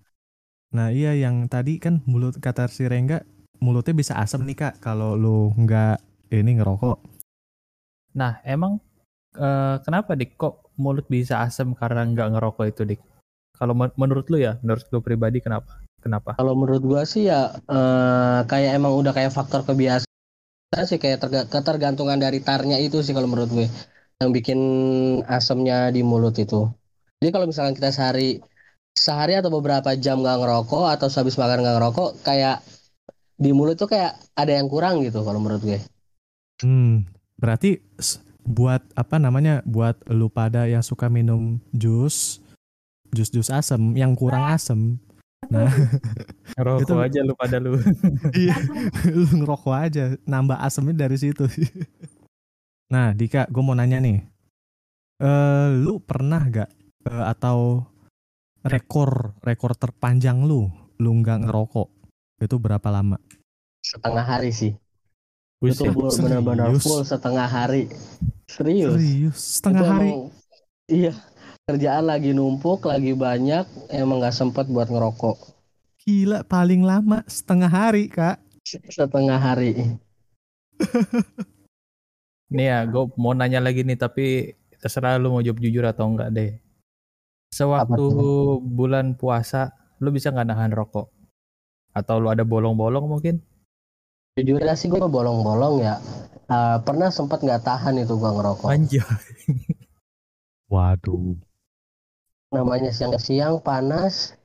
[0.71, 3.27] Nah iya yang tadi kan mulut kata si Rengga
[3.59, 5.99] mulutnya bisa asam nih kak kalau lu nggak
[6.31, 6.97] ini ngerokok.
[8.15, 8.79] Nah emang
[9.35, 13.01] uh, kenapa dik kok mulut bisa asam karena nggak ngerokok itu dik?
[13.59, 15.83] Kalau menurut lu ya, menurut lu pribadi kenapa?
[16.01, 16.39] Kenapa?
[16.41, 21.21] Kalau menurut gua sih ya uh, kayak emang udah kayak faktor kebiasaan sih kayak
[21.53, 23.67] ketergantungan dari tarnya itu sih kalau menurut gue
[24.23, 24.61] yang bikin
[25.29, 26.73] asamnya di mulut itu.
[27.21, 28.41] Jadi kalau misalkan kita sehari
[28.97, 32.61] sehari atau beberapa jam gak ngerokok atau habis makan gak ngerokok kayak
[33.41, 35.81] di mulut tuh kayak ada yang kurang gitu kalau menurut gue.
[36.61, 37.09] Hmm,
[37.41, 37.81] berarti
[38.45, 42.41] buat apa namanya buat lu pada yang suka minum jus
[43.15, 45.01] jus-jus asem yang kurang asem.
[45.49, 45.73] Nah
[46.61, 47.81] ngerokok itu, aja lu pada lu.
[48.45, 48.57] Iya
[49.09, 51.49] lu ngerokok aja nambah asemnya dari situ.
[52.91, 54.19] Nah Dika gue mau nanya nih.
[55.21, 56.71] Uh, lu pernah gak
[57.07, 57.87] uh, atau
[58.65, 60.69] rekor rekor terpanjang lu
[61.01, 61.89] lu nggak ngerokok
[62.41, 63.17] itu berapa lama?
[63.81, 64.73] Setengah hari sih.
[65.61, 67.93] Itu benar-benar full setengah hari.
[68.49, 68.97] Serius.
[68.97, 69.39] Serius.
[69.61, 70.09] Setengah itu hari.
[70.09, 70.23] Emang,
[70.89, 71.13] iya.
[71.69, 75.39] Kerjaan lagi numpuk, lagi banyak, emang nggak sempet buat ngerokok.
[76.03, 78.41] Gila, paling lama setengah hari, Kak.
[78.65, 80.01] Setengah hari.
[82.51, 86.33] nih ya, gue mau nanya lagi nih, tapi terserah lu mau jawab jujur atau enggak
[86.33, 86.51] deh.
[87.51, 88.07] Sewaktu
[88.63, 91.11] bulan puasa, lu bisa nggak nahan rokok?
[91.91, 93.43] Atau lu ada bolong-bolong mungkin?
[94.39, 95.99] Jujur sih gue bolong-bolong ya.
[96.47, 98.71] Uh, pernah sempat nggak tahan itu gue ngerokok.
[98.71, 99.03] Anjay.
[100.73, 101.35] Waduh.
[102.55, 104.39] Namanya siang-siang panas,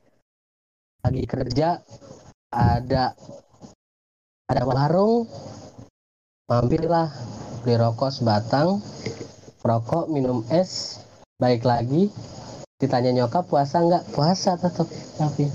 [1.06, 1.78] lagi kerja,
[2.50, 3.14] ada
[4.46, 5.26] ada warung,
[6.46, 7.10] mampirlah
[7.62, 8.78] beli rokok sebatang,
[9.62, 11.02] rokok, minum es,
[11.42, 12.10] baik lagi,
[12.76, 14.12] ditanya nyokap puasa nggak?
[14.12, 15.48] Puasa tetap tapi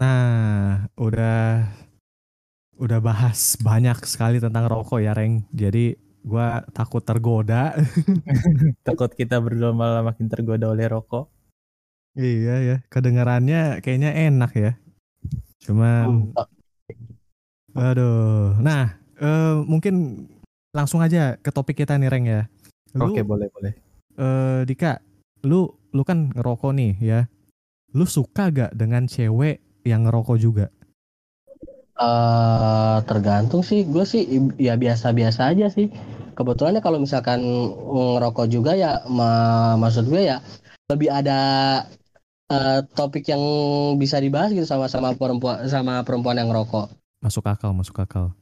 [0.00, 1.68] nah udah
[2.80, 5.44] udah bahas banyak sekali tentang rokok ya Reng.
[5.52, 5.92] Jadi
[6.24, 7.76] gua takut tergoda.
[8.88, 11.28] Takut kita berdua malah makin tergoda oleh rokok.
[12.16, 12.76] Iya ya.
[12.88, 14.72] Kedengarannya kayaknya enak ya.
[15.60, 16.08] Cuma
[17.76, 18.56] aduh.
[18.64, 20.24] Nah uh, mungkin
[20.72, 22.42] langsung aja ke topik kita nih Reng ya.
[22.96, 23.76] Oke boleh boleh.
[24.16, 25.04] Uh, Dika
[25.44, 27.20] lu lu kan ngerokok nih ya.
[27.90, 30.66] Lu suka gak dengan cewek yang ngerokok juga?
[32.00, 34.24] Uh, tergantung sih, gue sih
[34.56, 35.90] ya biasa-biasa aja sih.
[36.32, 37.44] Kebetulannya kalau misalkan
[37.76, 40.40] ngerokok juga ya, ma maksud gue ya
[40.88, 41.40] lebih ada
[42.48, 43.42] uh, topik yang
[44.00, 46.88] bisa dibahas gitu sama sama perempuan sama perempuan yang ngerokok.
[47.20, 48.32] Masuk akal, masuk akal.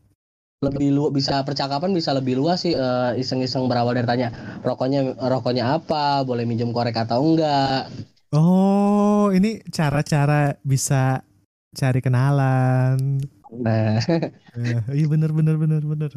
[0.59, 4.35] Lebih lu bisa percakapan bisa lebih luas sih uh, iseng-iseng berawal dari tanya
[4.67, 7.87] rokoknya rokoknya apa, boleh minjem korek atau enggak.
[8.35, 11.23] Oh, ini cara-cara bisa
[11.79, 13.23] cari kenalan.
[13.55, 14.03] Nah,
[14.91, 16.11] iya bener bener bener bener.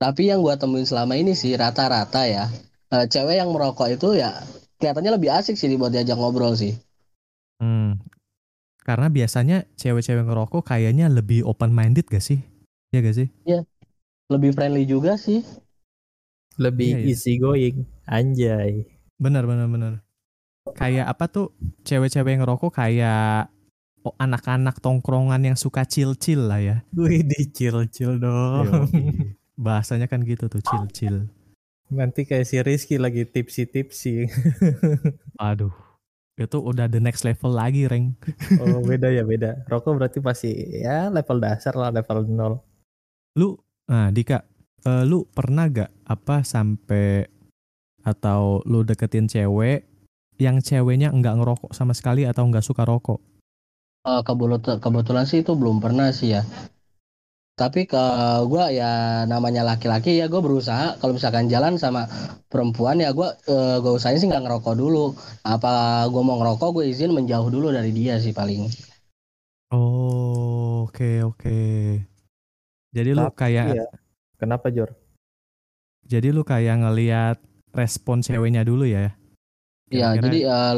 [0.00, 2.48] Tapi yang gua temuin selama ini sih rata-rata ya,
[2.90, 4.32] uh, cewek yang merokok itu ya
[4.80, 6.74] kelihatannya lebih asik sih buat diajak ngobrol sih.
[7.60, 8.02] Hmm.
[8.82, 12.42] Karena biasanya cewek-cewek ngerokok kayaknya lebih open minded gak sih?
[12.92, 13.28] Iya gak sih?
[13.48, 13.60] Iya.
[14.28, 15.40] Lebih friendly juga sih.
[16.60, 17.08] Lebih iya, iya.
[17.08, 18.84] easy going, anjay.
[19.16, 19.92] Bener bener bener.
[20.76, 21.56] Kayak apa tuh
[21.88, 23.48] cewek-cewek yang ngerokok kayak
[24.04, 26.76] oh, anak-anak tongkrongan yang suka chill-chill lah ya.
[26.92, 28.68] Wih, di chill-chill dong.
[29.64, 31.32] Bahasanya kan gitu tuh, chill-chill.
[31.92, 34.28] Nanti kayak si Rizky lagi tipsi-tipsi.
[35.40, 35.72] Aduh,
[36.36, 38.16] itu udah the next level lagi, Reng.
[38.60, 39.64] oh, beda ya, beda.
[39.68, 40.50] Rokok berarti pasti
[40.80, 42.54] ya level dasar lah, level nol.
[43.32, 43.56] Lu,
[43.88, 44.44] nah Dika,
[44.84, 47.24] uh, lu pernah gak apa sampai
[48.02, 49.86] atau lu deketin cewek
[50.42, 53.22] yang ceweknya nggak ngerokok sama sekali atau nggak suka rokok?
[54.02, 56.42] Uh, kebetulan, kebetulan sih itu belum pernah sih ya.
[57.54, 58.04] Tapi ke
[58.48, 62.10] gue ya namanya laki-laki ya gue berusaha kalau misalkan jalan sama
[62.50, 65.14] perempuan ya gue uh, gue usahain sih nggak ngerokok dulu.
[65.46, 68.66] Apa gue mau ngerokok gue izin menjauh dulu dari dia sih paling.
[69.70, 71.38] Oh oke okay, oke.
[71.38, 72.11] Okay.
[72.92, 73.86] Jadi Tapi, lu kayak iya.
[74.36, 74.92] kenapa Jor?
[76.04, 77.40] Jadi lu kayak ngelihat
[77.72, 79.16] respon ceweknya dulu ya?
[79.88, 80.76] Iya jadi uh,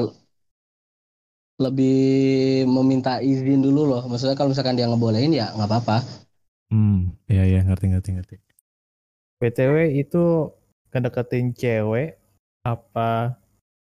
[1.58, 4.02] lebih meminta izin dulu loh.
[4.06, 6.06] Maksudnya kalau misalkan dia ngebolehin ya nggak apa-apa.
[6.70, 8.36] Hmm, iya iya ngerti ngerti ngerti.
[9.42, 10.54] PTW itu
[10.94, 12.18] kedeketin cewek
[12.62, 13.38] apa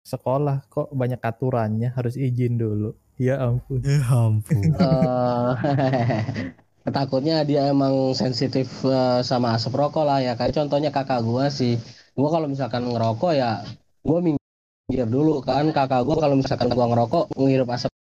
[0.06, 2.94] sekolah kok banyak aturannya harus izin dulu.
[3.18, 3.82] Ya ampun.
[3.82, 4.70] Ya ampun.
[6.88, 10.32] takutnya dia emang sensitif uh, sama asap rokok lah ya.
[10.38, 11.76] Kayak contohnya kakak gua sih.
[12.16, 13.60] Gua kalau misalkan ngerokok ya
[14.00, 17.94] gua minggir dulu kan kakak gue kalau misalkan gue ngerokok ngirup asap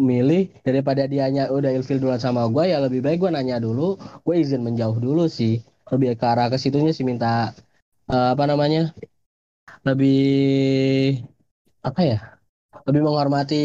[0.00, 4.34] milih daripada dianya udah ilfil duluan sama gue ya lebih baik gue nanya dulu gue
[4.40, 5.60] izin menjauh dulu sih
[5.92, 7.52] lebih ke arah ke situnya sih minta
[8.08, 8.90] uh, apa namanya
[9.84, 11.22] lebih
[11.84, 12.18] apa ya
[12.88, 13.64] lebih menghormati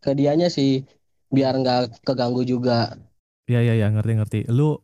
[0.00, 0.82] ke dianya sih
[1.30, 2.94] biar nggak keganggu juga
[3.46, 4.82] Iya iya ya ngerti ngerti lu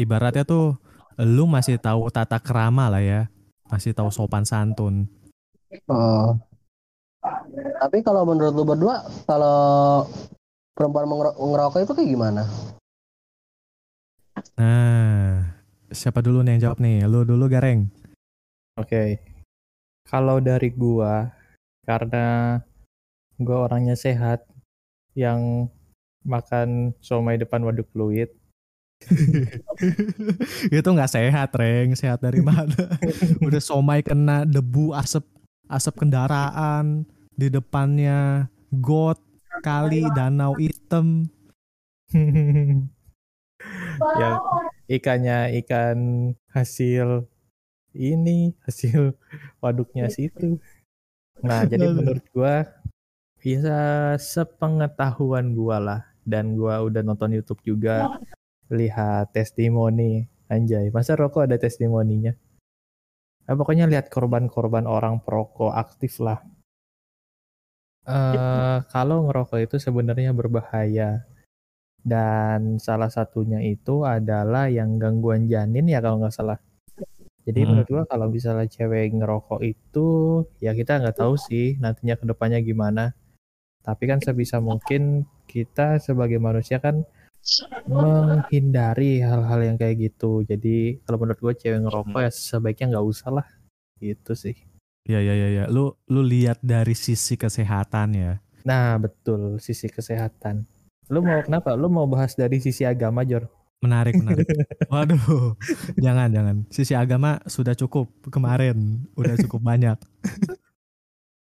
[0.00, 0.80] ibaratnya tuh
[1.20, 3.28] lu masih tahu tata kerama lah ya
[3.68, 5.04] masih tahu sopan santun.
[5.88, 6.32] Oh.
[7.78, 10.08] Tapi kalau menurut lu berdua, kalau
[10.72, 11.04] perempuan
[11.36, 12.42] ngerokok itu kayak gimana?
[14.56, 15.44] Nah,
[15.92, 17.04] siapa dulu nih yang jawab nih?
[17.04, 17.92] Lu dulu Gareng.
[18.80, 18.88] Oke.
[18.88, 19.08] Okay.
[20.08, 21.28] Kalau dari gua,
[21.84, 22.56] karena
[23.36, 24.48] gua orangnya sehat,
[25.12, 25.68] yang
[26.28, 28.28] makan somai depan waduk fluid,
[30.78, 31.94] itu nggak sehat, Reng.
[31.94, 32.74] Sehat dari mana?
[33.46, 35.24] Udah somai kena debu asap
[35.70, 37.06] asap kendaraan
[37.38, 39.20] di depannya got
[39.62, 41.30] kali danau hitam.
[44.20, 44.40] ya
[44.88, 47.28] ikannya ikan hasil
[47.92, 49.14] ini hasil
[49.60, 50.58] waduknya situ.
[51.38, 52.66] Nah, jadi menurut gua
[53.38, 58.20] bisa sepengetahuan gua lah dan gua udah nonton YouTube juga.
[58.68, 60.28] Lihat testimoni.
[60.48, 62.32] Anjay masa rokok ada testimoninya?
[63.48, 66.44] Nah, pokoknya lihat korban-korban orang perokok aktif lah.
[68.04, 71.24] Uh, kalau ngerokok itu sebenarnya berbahaya.
[71.98, 76.56] Dan salah satunya itu adalah yang gangguan janin ya kalau nggak salah.
[77.48, 77.68] Jadi hmm.
[77.68, 80.08] menurut gua kalau misalnya cewek ngerokok itu
[80.60, 83.12] ya kita nggak tahu sih nantinya ke depannya gimana.
[83.84, 87.08] Tapi kan sebisa mungkin kita sebagai manusia kan
[87.88, 90.44] menghindari hal-hal yang kayak gitu.
[90.44, 93.46] Jadi kalau menurut gue cewek ngerokok ya sebaiknya nggak usah lah.
[93.98, 94.56] Gitu sih.
[95.08, 95.64] Ya ya ya ya.
[95.72, 98.32] Lu lu lihat dari sisi kesehatan ya.
[98.68, 100.68] Nah betul sisi kesehatan.
[101.08, 101.72] Lu mau kenapa?
[101.72, 103.48] Lu mau bahas dari sisi agama Jor?
[103.80, 104.44] Menarik menarik.
[104.92, 105.54] Waduh,
[105.96, 106.56] jangan jangan.
[106.68, 109.96] Sisi agama sudah cukup kemarin, udah cukup banyak.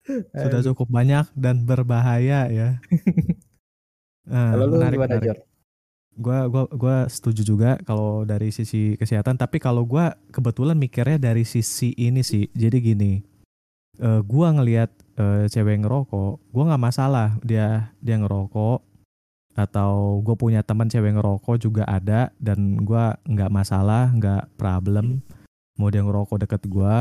[0.44, 2.68] sudah cukup banyak dan berbahaya ya.
[4.28, 5.28] Kalau lu menarik, gimana menarik.
[5.28, 5.38] Jor?
[6.18, 11.46] Gua gua gua setuju juga kalau dari sisi kesehatan, tapi kalau gua kebetulan mikirnya dari
[11.46, 12.50] sisi ini sih.
[12.52, 13.12] Jadi gini,
[14.02, 18.88] uh, gua ngelihat uh, cewek ngerokok, gua nggak masalah dia dia ngerokok
[19.58, 25.18] atau gue punya teman cewek ngerokok juga ada dan gue nggak masalah nggak problem
[25.74, 26.98] mau dia ngerokok deket gue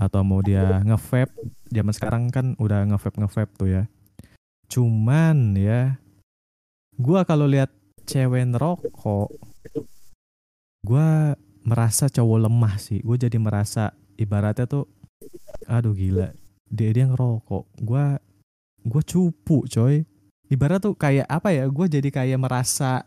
[0.00, 1.36] atau mau dia ngevape
[1.68, 3.82] zaman sekarang kan udah ngevape ngevape tuh ya
[4.72, 6.00] cuman ya
[6.98, 7.70] gue kalau lihat
[8.02, 9.30] cewek ngerokok
[10.82, 11.08] gue
[11.62, 12.98] merasa cowok lemah sih.
[13.04, 14.88] Gue jadi merasa ibaratnya tuh
[15.68, 16.32] aduh gila
[16.68, 17.64] dia dia ngerokok.
[17.82, 18.04] Gue
[18.82, 20.02] gue cupu coy.
[20.48, 23.04] Ibarat tuh kayak apa ya gue jadi kayak merasa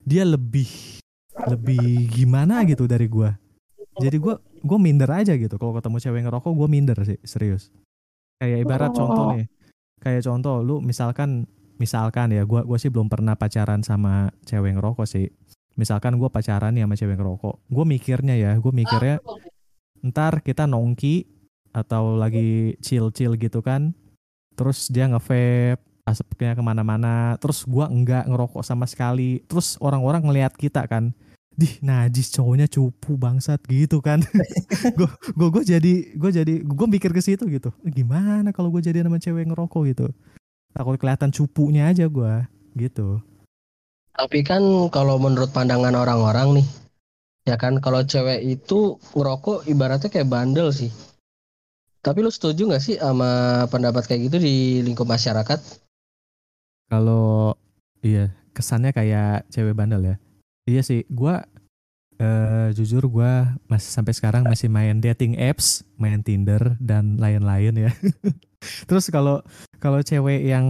[0.00, 1.00] dia lebih
[1.52, 3.28] lebih gimana gitu dari gue
[3.96, 5.56] jadi gue gue minder aja gitu.
[5.56, 7.68] Kalau ketemu cewek ngerokok gue minder sih serius.
[8.40, 8.96] Kayak ibarat oh.
[8.96, 9.46] contoh nih
[9.96, 15.06] kayak contoh lu misalkan misalkan ya gue gue sih belum pernah pacaran sama cewek ngerokok
[15.06, 15.28] sih.
[15.76, 19.20] Misalkan gue pacaran nih sama cewek ngerokok gue mikirnya ya gue mikirnya
[20.00, 21.28] ntar kita nongki
[21.76, 23.92] atau lagi chill chill gitu kan
[24.56, 30.56] terus dia ngevape asapnya ke mana-mana terus gua enggak ngerokok sama sekali terus orang-orang ngelihat
[30.56, 31.12] kita kan
[31.56, 34.20] dih najis cowoknya cupu bangsat gitu kan.
[34.92, 39.00] Gue gue gue jadi gue jadi gue mikir ke situ gitu gimana kalau gue jadi
[39.00, 39.82] nama cewek ngerokok?
[39.88, 40.06] gitu
[40.76, 42.44] takut kelihatan cupunya aja gue
[42.76, 43.24] gitu
[44.12, 44.60] tapi kan
[44.92, 46.68] kalau menurut pandangan orang-orang nih
[47.48, 50.92] ya kan kalau cewek itu ngerokok ibaratnya kayak bandel sih
[52.04, 55.58] tapi lu setuju gak sih sama pendapat kayak gitu di lingkup masyarakat
[56.86, 57.56] kalau
[58.04, 60.16] iya kesannya kayak cewek bandel ya.
[60.64, 61.44] Iya sih, gua
[62.16, 67.92] uh, jujur gua masih sampai sekarang masih main dating apps, main Tinder dan lain-lain ya.
[68.88, 69.42] Terus kalau
[69.76, 70.66] kalau cewek yang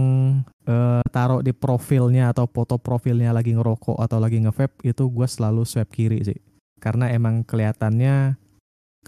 [0.67, 5.63] uh, taruh di profilnya atau foto profilnya lagi ngerokok atau lagi ngevape itu gua selalu
[5.63, 6.39] swipe kiri sih.
[6.77, 8.37] Karena emang kelihatannya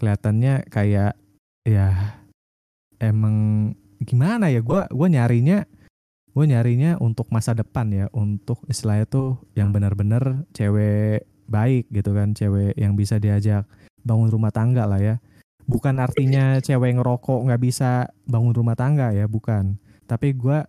[0.00, 1.14] kelihatannya kayak
[1.68, 2.16] ya
[2.98, 5.68] emang gimana ya gua gua nyarinya
[6.30, 12.30] gue nyarinya untuk masa depan ya untuk istilahnya tuh yang benar-benar cewek baik gitu kan
[12.30, 13.66] cewek yang bisa diajak
[14.06, 15.18] bangun rumah tangga lah ya
[15.70, 19.78] bukan artinya cewek ngerokok nggak bisa bangun rumah tangga ya bukan
[20.10, 20.66] tapi gue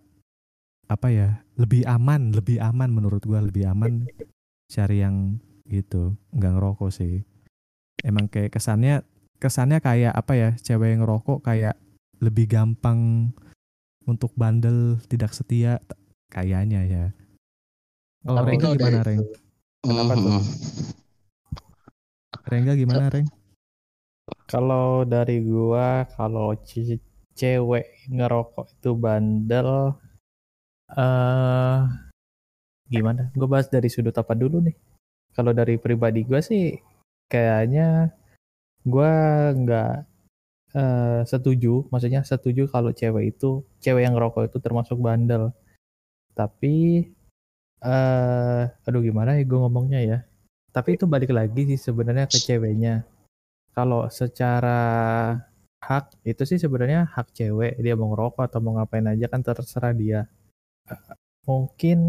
[0.86, 4.06] apa ya lebih aman lebih aman menurut gue lebih aman
[4.70, 7.26] cari yang gitu nggak ngerokok sih
[8.06, 9.02] emang kayak kesannya
[9.42, 11.74] kesannya kayak apa ya cewek ngerokok kayak
[12.22, 13.34] lebih gampang
[14.06, 15.82] untuk bandel tidak setia
[16.30, 17.04] kayaknya ya.
[18.22, 19.20] Oh, Tapi Rengga gimana, Reng?
[19.82, 20.42] Kenapa tuh?
[22.46, 23.26] Rengga gimana, Reng?
[24.46, 26.54] Kalau dari gua, kalau
[27.34, 29.98] cewek ngerokok itu bandel,
[30.94, 31.78] uh,
[32.86, 33.32] gimana?
[33.34, 34.76] Gue bahas dari sudut apa dulu nih?
[35.32, 36.76] Kalau dari pribadi gua sih,
[37.26, 38.12] kayaknya
[38.84, 39.10] gua
[39.56, 39.92] nggak
[40.76, 45.52] uh, setuju, maksudnya setuju kalau cewek itu, cewek yang ngerokok itu termasuk bandel.
[46.32, 47.08] Tapi,
[47.84, 50.18] uh, aduh gimana ya gue ngomongnya ya.
[50.72, 53.04] Tapi itu balik lagi sih sebenarnya ke ceweknya.
[53.72, 54.80] Kalau secara
[55.82, 57.80] hak itu sih sebenarnya hak cewek.
[57.80, 60.20] Dia mau ngerokok atau mau ngapain aja kan terserah dia.
[60.86, 61.16] Uh,
[61.48, 62.00] mungkin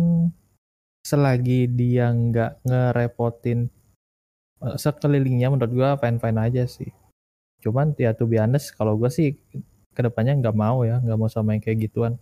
[1.03, 3.67] selagi dia nggak ngerepotin
[4.63, 6.91] sekelilingnya menurut gue fine fine aja sih.
[7.59, 9.35] Cuman ya tuh be honest kalau gue sih
[9.93, 12.15] ke depannya nggak mau ya nggak mau sama yang kayak gituan.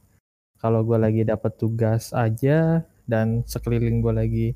[0.57, 4.47] Kalau gue lagi dapat tugas aja dan sekeliling gue lagi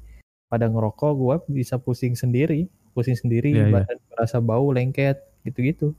[0.49, 3.75] pada ngerokok gue bisa pusing sendiri pusing sendiri yeah, iya.
[3.83, 4.07] badan yeah.
[4.15, 5.91] merasa bau lengket gitu-gitu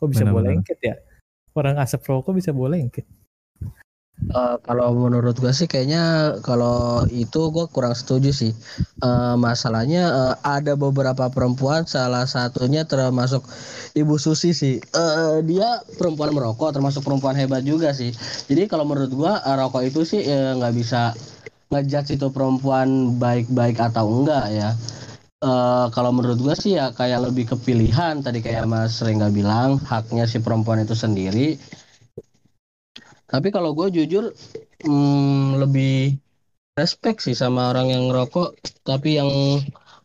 [0.00, 0.96] kok bisa bau lengket ya
[1.52, 3.04] orang asap rokok bisa bau lengket
[4.28, 8.52] Uh, kalau menurut gue sih kayaknya kalau itu gue kurang setuju sih.
[9.00, 13.40] Uh, masalahnya uh, ada beberapa perempuan, salah satunya termasuk
[13.96, 14.76] Ibu Susi sih.
[14.92, 18.12] Uh, dia perempuan merokok, termasuk perempuan hebat juga sih.
[18.46, 21.16] Jadi kalau menurut gue uh, rokok itu sih nggak uh, bisa
[21.72, 24.76] ngejudge itu perempuan baik-baik atau enggak ya.
[25.40, 30.28] Uh, kalau menurut gue sih ya kayak lebih kepilihan tadi kayak Mas Rengga bilang haknya
[30.28, 31.56] si perempuan itu sendiri.
[33.24, 34.36] Tapi kalau gue jujur
[34.84, 36.20] hmm, lebih
[36.76, 38.52] respect sih sama orang yang ngerokok.
[38.84, 39.30] Tapi yang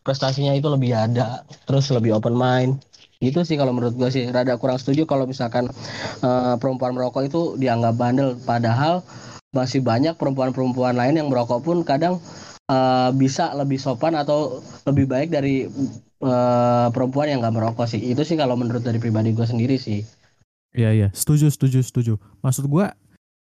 [0.00, 1.44] prestasinya itu lebih ada.
[1.68, 2.80] Terus lebih open mind.
[3.20, 4.24] Gitu sih kalau menurut gue sih.
[4.32, 5.68] Rada kurang setuju kalau misalkan
[6.24, 8.40] uh, perempuan merokok itu dianggap bandel.
[8.40, 9.04] Padahal
[9.52, 12.24] masih banyak perempuan-perempuan lain yang merokok pun kadang
[12.70, 15.66] uh, bisa lebih sopan atau lebih baik dari
[16.22, 20.02] uh, perempuan yang gak merokok sih itu sih kalau menurut dari pribadi gue sendiri sih
[20.76, 22.14] Iya iya setuju setuju setuju
[22.44, 22.84] maksud gue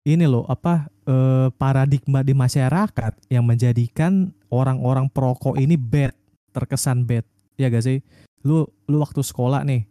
[0.05, 6.13] ini loh apa eh, paradigma di masyarakat yang menjadikan orang-orang perokok ini bad,
[6.53, 7.25] terkesan bad.
[7.57, 8.05] Ya gak sih?
[8.45, 9.89] Lu lu waktu sekolah nih,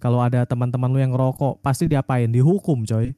[0.00, 2.32] kalau ada teman-teman lu yang ngerokok, pasti diapain?
[2.32, 3.12] Dihukum, coy.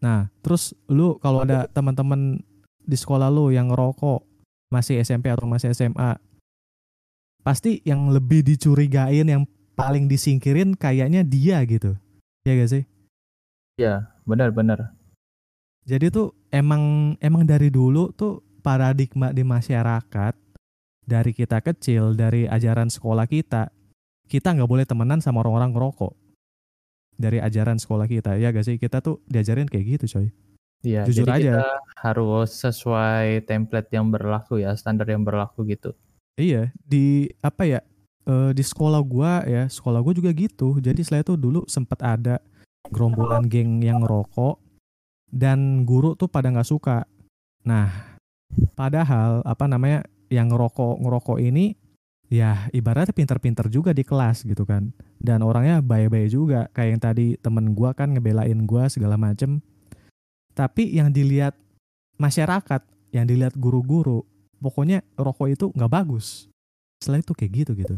[0.00, 2.40] Nah, terus lu kalau ada teman-teman
[2.82, 4.31] di sekolah lu yang ngerokok
[4.72, 6.16] masih SMP atau masih SMA
[7.44, 9.44] pasti yang lebih dicurigain yang
[9.76, 11.92] paling disingkirin kayaknya dia gitu.
[12.48, 12.84] Ya gak sih?
[13.76, 14.96] Ya benar-benar
[15.82, 20.34] jadi tuh emang emang dari dulu tuh paradigma di masyarakat
[21.02, 23.74] dari kita kecil dari ajaran sekolah kita
[24.30, 26.14] kita nggak boleh temenan sama orang-orang ngerokok.
[27.12, 28.80] Dari ajaran sekolah kita ya gak sih?
[28.80, 30.32] Kita tuh diajarin kayak gitu coy
[30.82, 31.42] Iya, jujur jadi aja.
[31.62, 31.68] kita
[32.02, 35.94] harus sesuai template yang berlaku ya standar yang berlaku gitu.
[36.34, 37.80] Iya di apa ya
[38.26, 40.82] e, di sekolah gua ya sekolah gua juga gitu.
[40.82, 42.42] Jadi setelah itu dulu sempat ada
[42.90, 44.58] gerombolan geng yang ngerokok
[45.30, 47.06] dan guru tuh pada nggak suka.
[47.62, 48.18] Nah
[48.74, 50.02] padahal apa namanya
[50.34, 51.78] yang ngerokok ngerokok ini
[52.26, 54.90] ya ibaratnya pinter-pinter juga di kelas gitu kan.
[55.22, 56.66] Dan orangnya baik-baik juga.
[56.74, 59.62] Kayak yang tadi temen gue kan ngebelain gue segala macem
[60.52, 61.56] tapi yang dilihat
[62.20, 62.82] masyarakat
[63.12, 64.24] yang dilihat guru-guru
[64.62, 66.46] pokoknya rokok itu nggak bagus.
[67.02, 67.94] Setelah itu kayak gitu gitu.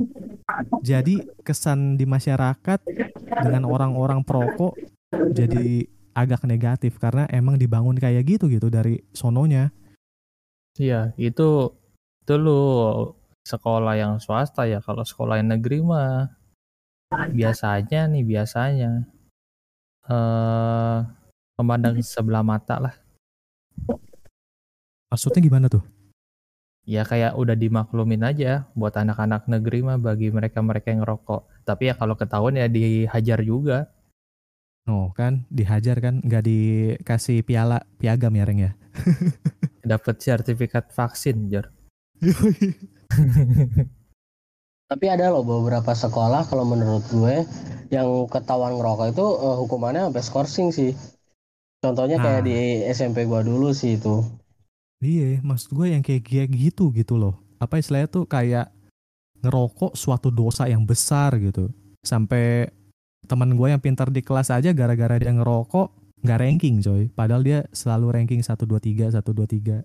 [0.81, 2.81] Jadi kesan di masyarakat
[3.45, 4.75] dengan orang-orang perokok
[5.13, 5.85] jadi
[6.15, 9.75] agak negatif karena emang dibangun kayak gitu gitu dari sononya.
[10.81, 11.71] Iya itu
[12.25, 12.63] itu lu
[13.45, 16.33] sekolah yang swasta ya kalau sekolah yang negeri mah
[17.13, 19.05] biasanya nih biasanya.
[20.09, 20.99] Eh
[21.59, 22.95] memandang sebelah mata lah.
[25.11, 25.83] Maksudnya gimana tuh?
[26.85, 31.65] Ya kayak udah dimaklumin aja buat anak-anak negeri mah bagi mereka-mereka yang ngerokok.
[31.65, 33.89] Tapi ya kalau ketahuan ya dihajar juga.
[34.85, 35.49] Oh kan?
[35.49, 36.21] Dihajar kan?
[36.21, 38.73] Nggak dikasih piala piagam ya Reng ya?
[39.91, 41.73] Dapat sertifikat vaksin Jor.
[44.85, 47.49] Tapi ada loh beberapa sekolah kalau menurut gue
[47.89, 50.93] yang ketahuan ngerokok itu uh, hukumannya sampai skorsing sih.
[51.85, 52.25] Contohnya nah.
[52.25, 52.57] kayak di
[52.89, 54.25] SMP gue dulu sih itu.
[55.05, 57.37] Iya, maksud gue yang kayak kayak gitu gitu loh.
[57.61, 58.73] Apa istilahnya tuh kayak
[59.45, 61.69] ngerokok suatu dosa yang besar gitu.
[62.01, 62.73] Sampai
[63.29, 67.13] teman gue yang pintar di kelas aja gara-gara dia ngerokok nggak ranking coy.
[67.13, 69.85] Padahal dia selalu ranking 1 2 3 1 2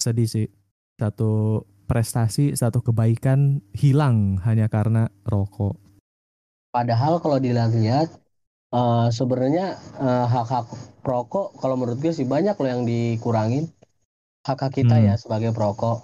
[0.00, 0.48] Sedih sih
[0.96, 5.76] satu prestasi, satu kebaikan hilang hanya karena rokok.
[6.72, 8.08] Padahal kalau dilihat-lihat
[8.74, 10.66] uh, sebenarnya uh, hak-hak
[11.02, 13.70] rokok kalau menurut gue sih banyak loh yang dikurangin
[14.46, 15.06] hak-hak kita hmm.
[15.12, 16.00] ya sebagai perokok.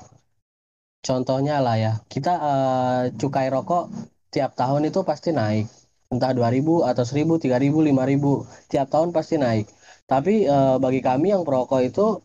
[1.01, 3.89] Contohnya lah ya, kita uh, cukai rokok
[4.35, 5.71] tiap tahun itu pasti naik.
[6.11, 9.67] Entah 2000 atau 1000, 3000, 5000, tiap tahun pasti naik.
[10.07, 12.23] Tapi uh, bagi kami yang perokok itu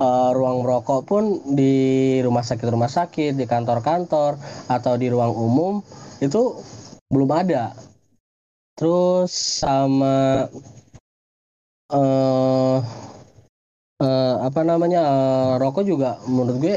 [0.00, 5.84] uh, ruang merokok pun di rumah sakit rumah sakit di kantor-kantor atau di ruang umum
[6.24, 6.56] itu
[7.12, 7.72] belum ada
[8.78, 10.46] terus sama
[11.90, 12.78] uh,
[13.98, 16.76] uh, apa namanya uh, rokok juga menurut gue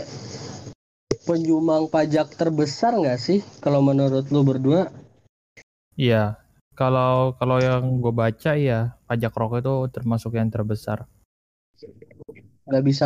[1.29, 4.89] penyumbang pajak terbesar nggak sih kalau menurut lu berdua?
[5.93, 6.41] Iya
[6.73, 11.05] kalau kalau yang gue baca ya pajak rokok itu termasuk yang terbesar.
[12.65, 13.05] Nggak bisa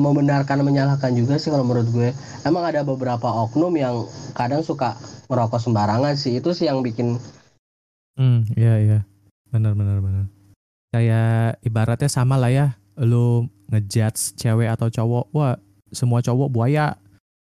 [0.00, 2.08] membenarkan menyalahkan juga sih kalau menurut gue.
[2.48, 4.96] Emang ada beberapa oknum yang kadang suka
[5.28, 6.40] merokok sembarangan sih.
[6.40, 7.20] Itu sih yang bikin
[8.18, 8.98] hmm iya iya.
[9.50, 10.26] Benar benar benar.
[10.90, 12.66] Kayak ibaratnya sama lah ya
[12.98, 15.56] lu ngejudge cewek atau cowok wah
[15.90, 16.98] semua cowok buaya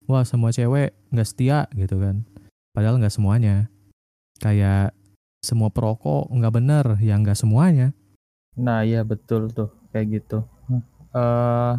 [0.06, 2.26] wah semua cewek nggak setia gitu kan.
[2.74, 3.70] Padahal nggak semuanya.
[4.42, 4.94] Kayak
[5.42, 7.94] semua perokok nggak bener ya nggak semuanya.
[8.58, 10.46] Nah iya betul tuh kayak gitu.
[11.12, 11.76] Uh,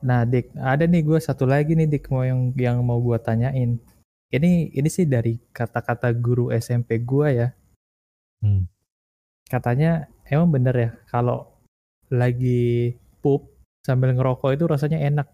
[0.00, 3.76] nah Dik ada nih gue satu lagi nih Dik mau yang yang mau gue tanyain.
[4.30, 7.48] Ini ini sih dari kata-kata guru SMP gue ya
[8.44, 8.64] hmm.
[9.48, 11.48] katanya emang bener ya kalau
[12.10, 13.48] lagi pup
[13.84, 15.28] sambil ngerokok itu rasanya enak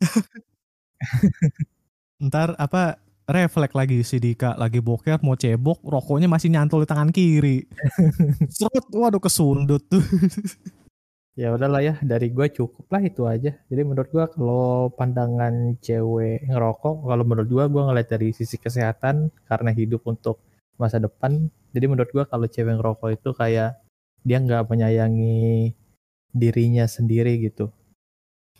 [2.26, 3.00] ntar apa
[3.30, 7.64] refleks lagi si Dika lagi boker mau cebok rokoknya masih nyantol di tangan kiri
[8.56, 10.02] serut waduh kesundut tuh
[11.38, 13.54] Ya udahlah ya, dari gue cukup lah itu aja.
[13.70, 19.32] Jadi menurut gue kalau pandangan cewek ngerokok, kalau menurut gue gue ngeliat dari sisi kesehatan
[19.48, 20.42] karena hidup untuk
[20.80, 21.52] masa depan.
[21.76, 23.78] Jadi menurut gue kalau cewek ngerokok itu kayak
[24.24, 25.76] dia nggak menyayangi
[26.32, 27.68] dirinya sendiri gitu.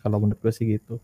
[0.05, 1.01] Kalau menurut gue sih gitu.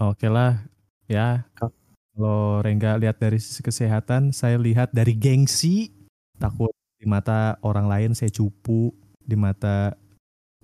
[0.00, 0.64] Oke lah,
[1.06, 1.44] ya.
[1.54, 5.92] Kalau Rengga lihat dari sisi kesehatan, saya lihat dari gengsi.
[6.40, 9.94] Takut di mata orang lain saya cupu, di mata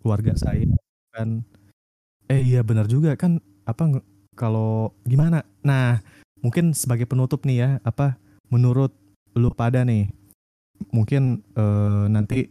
[0.02, 0.66] keluarga saya
[1.14, 1.42] kan
[2.30, 4.00] eh iya benar juga kan apa
[4.38, 5.98] kalau gimana nah
[6.40, 8.16] mungkin sebagai penutup nih ya apa
[8.48, 8.94] menurut
[9.36, 10.08] lu pada nih
[10.94, 12.48] mungkin eh, nanti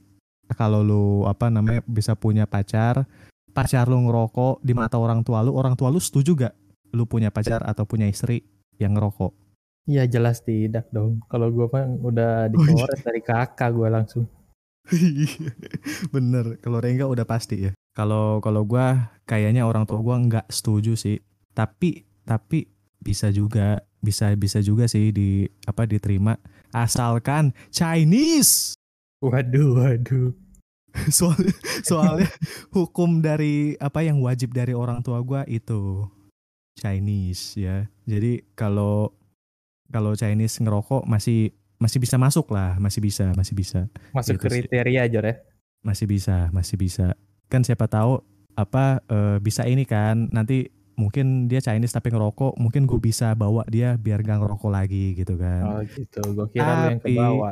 [0.54, 3.08] kalau lu apa namanya bisa punya pacar
[3.52, 6.56] pacar lu ngerokok di mata orang tua lu, orang tua lu setuju gak
[6.94, 8.46] lu punya pacar atau punya istri
[8.78, 9.34] yang ngerokok?
[9.88, 11.24] Iya jelas tidak dong.
[11.32, 13.06] Kalau gue mah udah dikeluarin oh, iya.
[13.08, 14.26] dari kakak gue langsung.
[16.14, 16.60] Bener.
[16.60, 17.72] Kalau Rengga udah pasti ya.
[17.96, 18.86] Kalau kalau gue
[19.24, 21.18] kayaknya orang tua gue nggak setuju sih.
[21.56, 22.68] Tapi tapi
[23.00, 26.38] bisa juga bisa bisa juga sih di apa diterima.
[26.72, 28.78] Asalkan Chinese.
[29.24, 30.32] Waduh waduh.
[31.14, 31.54] soalnya
[31.86, 32.30] soalnya
[32.74, 36.06] hukum dari apa yang wajib dari orang tua gue itu
[36.78, 37.86] Chinese ya.
[38.06, 39.14] Jadi kalau
[39.90, 43.82] kalau Chinese ngerokok masih masih bisa masuk lah masih bisa masih bisa.
[44.14, 45.36] Masuk gitu kriteria aja ya?
[45.86, 47.14] Masih bisa masih bisa.
[47.50, 48.22] Kan siapa tahu
[48.58, 53.62] apa uh, bisa ini kan nanti mungkin dia Chinese tapi ngerokok mungkin gue bisa bawa
[53.70, 57.52] dia biar gak ngerokok lagi gitu kan oh gitu gue kira tapi, yang kebawa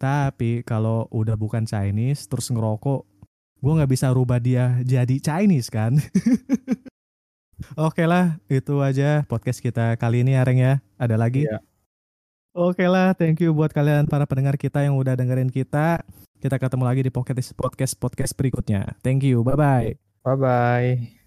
[0.00, 3.04] tapi kalau udah bukan Chinese terus ngerokok,
[3.60, 6.00] gue nggak bisa rubah dia jadi Chinese kan.
[7.76, 10.74] Oke lah, itu aja podcast kita kali ini Areng ya.
[10.96, 11.44] Ada lagi?
[11.44, 11.60] Ya.
[12.56, 16.00] Oke lah, thank you buat kalian para pendengar kita yang udah dengerin kita.
[16.40, 18.96] Kita ketemu lagi di podcast podcast podcast berikutnya.
[19.04, 20.00] Thank you, bye bye.
[20.24, 21.19] Bye bye.